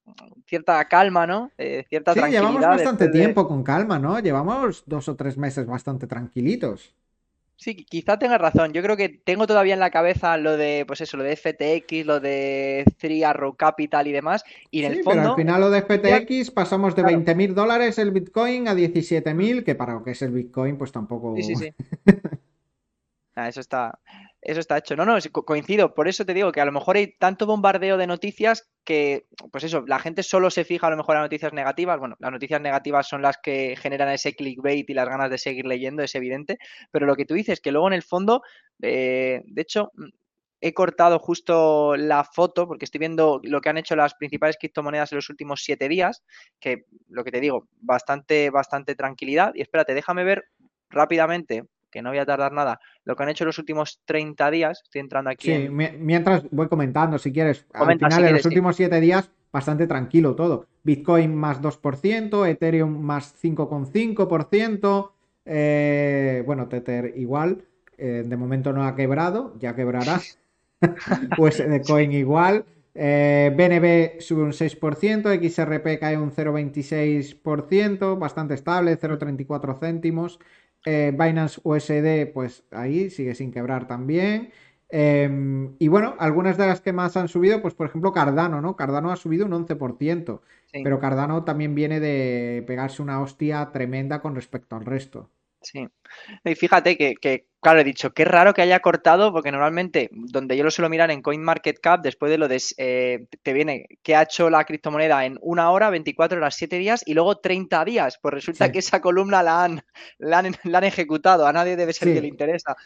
[0.46, 1.50] cierta calma, ¿no?
[1.58, 2.50] Eh, cierta sí, tranquilidad.
[2.50, 4.18] Llevamos bastante tiempo con calma, ¿no?
[4.20, 6.94] Llevamos dos o tres meses bastante tranquilitos.
[7.62, 8.72] Sí, quizá tengas razón.
[8.72, 12.06] Yo creo que tengo todavía en la cabeza lo de, pues eso, lo de FTX,
[12.06, 14.42] lo de Three Arrow Capital y demás.
[14.72, 15.20] Y en el fondo.
[15.20, 19.32] Pero al final lo de FTX pasamos de 20 mil dólares el Bitcoin a 17
[19.34, 21.36] mil, que para lo que es el Bitcoin, pues tampoco.
[21.36, 21.72] Sí, sí, sí.
[23.36, 23.96] ah, eso está.
[24.42, 24.96] Eso está hecho.
[24.96, 25.94] No, no, coincido.
[25.94, 29.62] Por eso te digo que a lo mejor hay tanto bombardeo de noticias que, pues
[29.62, 32.00] eso, la gente solo se fija a lo mejor en noticias negativas.
[32.00, 35.64] Bueno, las noticias negativas son las que generan ese clickbait y las ganas de seguir
[35.64, 36.58] leyendo, es evidente.
[36.90, 38.42] Pero lo que tú dices, que luego en el fondo,
[38.82, 40.08] eh, de hecho, mm,
[40.60, 45.12] he cortado justo la foto porque estoy viendo lo que han hecho las principales criptomonedas
[45.12, 46.24] en los últimos siete días,
[46.58, 49.52] que lo que te digo, bastante, bastante tranquilidad.
[49.54, 50.46] Y espérate, déjame ver
[50.90, 54.80] rápidamente que no voy a tardar nada, lo que han hecho los últimos 30 días,
[54.84, 55.52] estoy entrando aquí.
[55.52, 60.34] Sí, mientras voy comentando, si quieres, al final, en los últimos 7 días, bastante tranquilo
[60.34, 60.66] todo.
[60.82, 65.10] Bitcoin más 2%, Ethereum más 5,5%,
[65.44, 67.64] eh, bueno, Tether igual,
[67.98, 70.20] eh, de momento no ha quebrado, ya quebrará.
[71.36, 72.64] pues Bitcoin igual.
[72.94, 80.38] Eh, BNB sube un 6%, XRP cae un 0,26%, bastante estable, 0,34 céntimos.
[80.84, 84.52] Eh, Binance USD, pues ahí sigue sin quebrar también.
[84.88, 88.76] Em, y bueno, algunas de las que más han subido, pues por ejemplo Cardano, ¿no?
[88.76, 90.42] Cardano ha subido un 11%,
[90.82, 95.30] pero Cardano también viene de pegarse una hostia tremenda con respecto al resto.
[95.62, 95.86] Sí.
[96.44, 100.64] Y fíjate que, claro, he dicho, qué raro que haya cortado, porque normalmente, donde yo
[100.64, 104.50] lo suelo mirar en CoinMarketCap, después de lo de, eh, te viene que ha hecho
[104.50, 108.18] la criptomoneda en una hora, 24 horas, 7 días y luego 30 días.
[108.20, 109.82] Pues resulta que esa columna la han,
[110.18, 112.76] la han, ejecutado, a nadie debe ser que le interesa.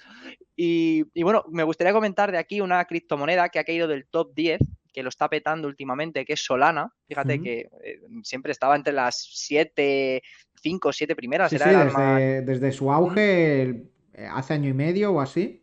[0.55, 4.61] Y, bueno, me gustaría comentar de aquí una criptomoneda que ha caído del top 10
[4.97, 6.91] que lo está petando últimamente, que es Solana.
[7.07, 10.23] Fíjate que eh, siempre estaba entre las 7,
[10.63, 11.51] cinco o siete primeras.
[11.51, 13.63] desde, su auge
[14.15, 15.63] eh, hace año y medio o así.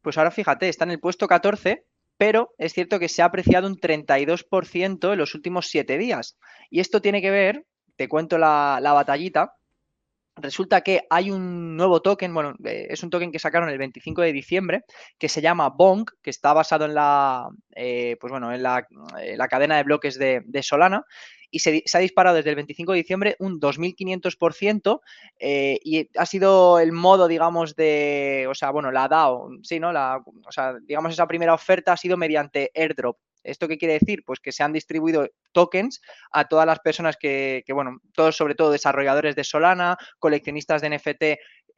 [0.00, 3.66] Pues ahora fíjate, está en el puesto 14, pero es cierto que se ha apreciado
[3.66, 6.38] un 32% en los últimos siete días.
[6.70, 7.66] Y esto tiene que ver,
[7.96, 9.54] te cuento la, batallita,
[10.40, 14.22] resulta que hay un nuevo token, bueno, eh, es un token que sacaron el 25
[14.22, 14.84] de diciembre,
[15.18, 18.86] que se llama Bonk, que está basado en la, eh, pues bueno, en la,
[19.48, 21.04] cadena de bloques de, de, Solana,
[21.50, 25.00] y se, ha disparado desde el 25 de diciembre un 2.500%
[25.38, 29.92] eh, y ha sido el modo, digamos, de, o sea, bueno, la DAO, sí, ¿no?
[29.92, 33.18] La, o sea, digamos, esa primera oferta ha sido mediante airdrop.
[33.44, 34.22] ¿Esto qué quiere decir?
[34.24, 36.00] Pues que se han distribuido tokens
[36.32, 40.90] a todas las personas que, que bueno, todos sobre todo desarrolladores de Solana, coleccionistas de
[40.90, 41.24] NFT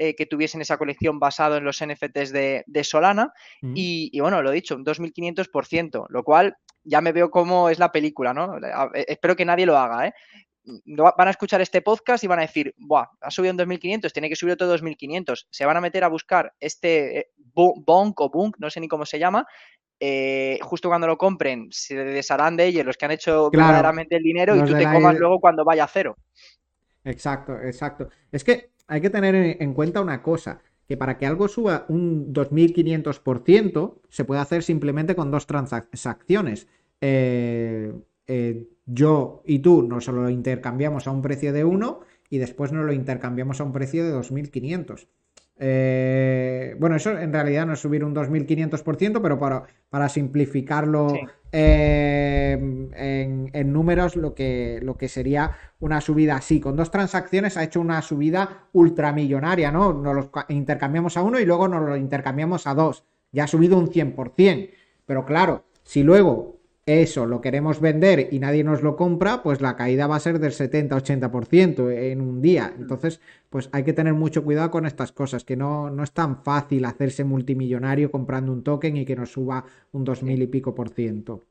[0.03, 3.35] eh, que tuviesen esa colección basado en los NFTs de, Solana.
[3.61, 3.73] Mm.
[3.77, 7.93] Y, bueno, lo he dicho, un 2.500%, lo cual ya me veo cómo es la
[7.93, 8.57] película, ¿no?
[8.95, 10.15] Eh, espero que nadie lo haga, ¿eh?
[10.87, 14.31] Van a escuchar este podcast y van a decir, Buah, ha subido en 2.500, tiene
[14.31, 15.49] que subir otro 2.500.
[15.51, 19.05] Se van a meter a buscar este eh, Bonk o Bunk, no sé ni cómo
[19.05, 19.47] se llama,
[20.63, 24.57] justo cuando lo compren, se desharán de ellos los que han hecho verdaderamente el dinero
[24.57, 26.17] y tú te comas luego cuando vaya a cero.
[27.05, 28.09] Exacto, exacto.
[28.33, 32.35] Es que hay que tener en cuenta una cosa, que para que algo suba un
[32.35, 36.67] 2500% se puede hacer simplemente con dos transacciones.
[37.01, 37.93] Eh,
[38.27, 42.85] eh, yo y tú nos lo intercambiamos a un precio de 1 y después nos
[42.85, 45.07] lo intercambiamos a un precio de 2500.
[45.63, 51.13] Eh, bueno, eso en realidad no es subir un 2500%, pero para, para simplificarlo
[51.53, 52.59] eh,
[53.53, 56.61] en, números, lo que, lo que sería una subida así.
[56.61, 59.93] Con dos transacciones ha hecho una subida ultramillonaria, ¿no?
[59.93, 63.05] Nos los intercambiamos a uno y luego nos lo intercambiamos a dos.
[63.31, 64.71] Ya ha subido un 100%.
[65.05, 69.77] Pero claro, si luego eso lo queremos vender y nadie nos lo compra, pues la
[69.77, 72.73] caída va a ser del 70-80% en un día.
[72.77, 76.43] Entonces, pues hay que tener mucho cuidado con estas cosas, que no, no es tan
[76.43, 80.89] fácil hacerse multimillonario comprando un token y que nos suba un 2000 y pico por
[80.89, 81.45] ciento.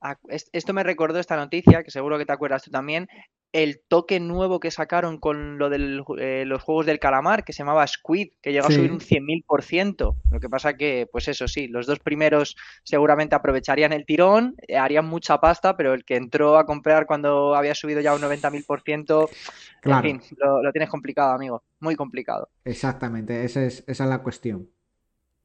[0.00, 3.08] Ah, esto me recordó esta noticia, que seguro que te acuerdas tú también,
[3.54, 7.58] el toque nuevo que sacaron con lo de eh, los juegos del calamar, que se
[7.58, 10.16] llamaba Squid, que llegó a subir un 100.000%.
[10.32, 14.76] Lo que pasa que, pues eso sí, los dos primeros seguramente aprovecharían el tirón, eh,
[14.76, 19.28] harían mucha pasta, pero el que entró a comprar cuando había subido ya un 90.000%,
[19.80, 20.08] claro.
[20.08, 22.48] en fin, lo, tienes complicado, amigo, muy complicado.
[22.64, 24.68] Exactamente, esa es, esa es la cuestión.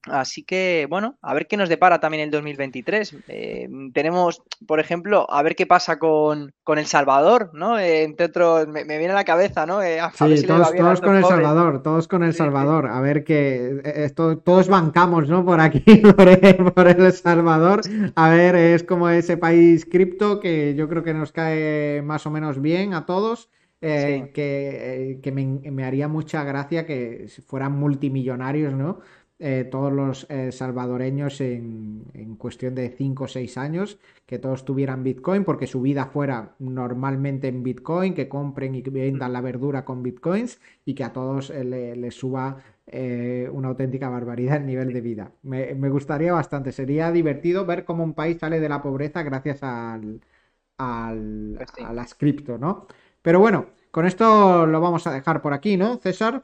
[0.06, 3.18] Así que, bueno, a ver qué nos depara también el 2023.
[3.28, 7.78] Eh, tenemos, por ejemplo, a ver qué pasa con, El Salvador, ¿no?
[7.78, 9.82] Eh, entre otros, me, viene a la cabeza, ¿no?
[9.82, 12.88] Eh, sí, todos, con El Salvador, todos con El Salvador.
[12.88, 15.44] A ver que esto, todos bancamos, ¿no?
[15.44, 15.84] Por aquí,
[16.76, 17.82] por El, Salvador.
[18.16, 22.32] A ver, es como ese país cripto que yo creo que nos cae más o
[22.32, 23.50] menos bien a todos.
[23.82, 29.00] que, me, me, haría mucha gracia que fueran multimillonarios, ¿no?
[29.42, 35.02] Eh, todos los eh, salvadoreños en, cuestión de 5 o 6 años, que todos tuvieran
[35.02, 40.04] Bitcoin, porque su vida fuera normalmente en Bitcoin, que compren y vendan la verdura con
[40.04, 41.64] Bitcoins y que a todos eh,
[41.96, 42.58] les suba
[43.52, 45.32] una auténtica barbaridad el nivel de vida.
[45.44, 50.22] Me, gustaría bastante, sería divertido ver cómo un país sale de la pobreza gracias al,
[50.78, 52.88] al, pues a las cripto, ¿no?
[53.22, 56.44] Pero bueno, con esto lo vamos a dejar por aquí, ¿no, César?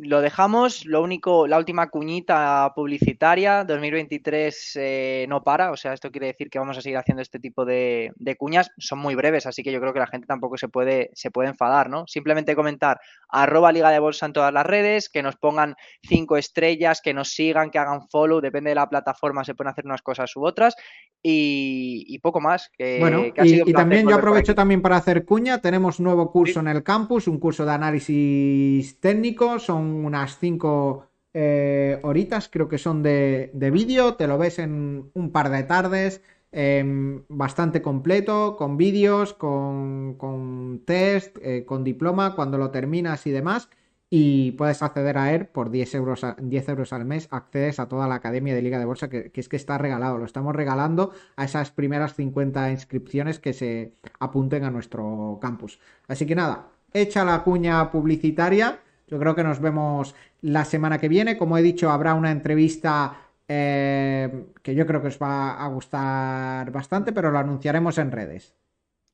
[0.00, 6.10] Lo dejamos, lo único, la última cuñita publicitaria, 2023 eh, no para, o sea, esto
[6.10, 9.62] quiere decir que vamos a seguir haciendo este tipo de, cuñas, son muy breves, así
[9.62, 12.06] que yo creo que la gente tampoco se puede, se puede enfadar, ¿no?
[12.06, 17.00] Simplemente comentar arroba Liga de Bolsa en todas las redes, que nos pongan cinco estrellas,
[17.02, 20.34] que nos sigan, que hagan follow, depende de la plataforma, se pueden hacer unas cosas
[20.36, 20.76] u otras,
[21.22, 22.70] y, poco más.
[22.76, 26.68] Que, bueno, y, también yo aprovecho también para hacer cuña, tenemos un nuevo curso en
[26.68, 33.02] el campus, un curso de análisis técnico, son unas 5 eh, horitas, creo que son
[33.02, 36.22] de, vídeo, te lo ves en un par de tardes,
[36.52, 43.30] em, bastante completo, con vídeos, con, con test, eh, con diploma, cuando lo terminas y
[43.30, 43.68] demás.
[44.10, 47.28] y puedes acceder a él por 10 euros, 10 euros al mes.
[47.30, 50.16] Accedes a toda la Academia de Liga de Bolsa, que, es que está regalado.
[50.18, 55.78] Lo estamos regalando a esas primeras 50 inscripciones que se apunten a nuestro campus.
[56.06, 58.80] Así que nada, hecha la cuña publicitaria.
[59.08, 61.36] Yo creo que nos vemos la semana que viene.
[61.36, 63.16] Como he dicho, habrá una entrevista
[63.48, 68.54] eh, que yo creo que os va a gustar bastante, pero lo anunciaremos en redes.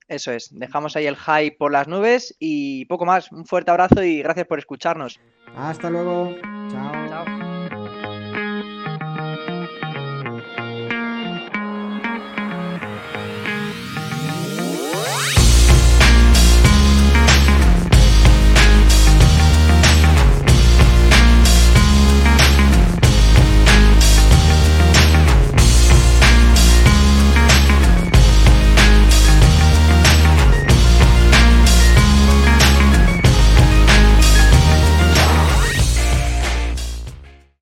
[0.07, 3.33] Eso es, dejamos ahí el hype por las nubes y poco más.
[3.33, 5.19] Un fuerte abrazo y gracias por escucharnos.
[5.57, 6.35] Hasta luego.
[6.71, 7.09] Chao.
[7.09, 7.44] Chao.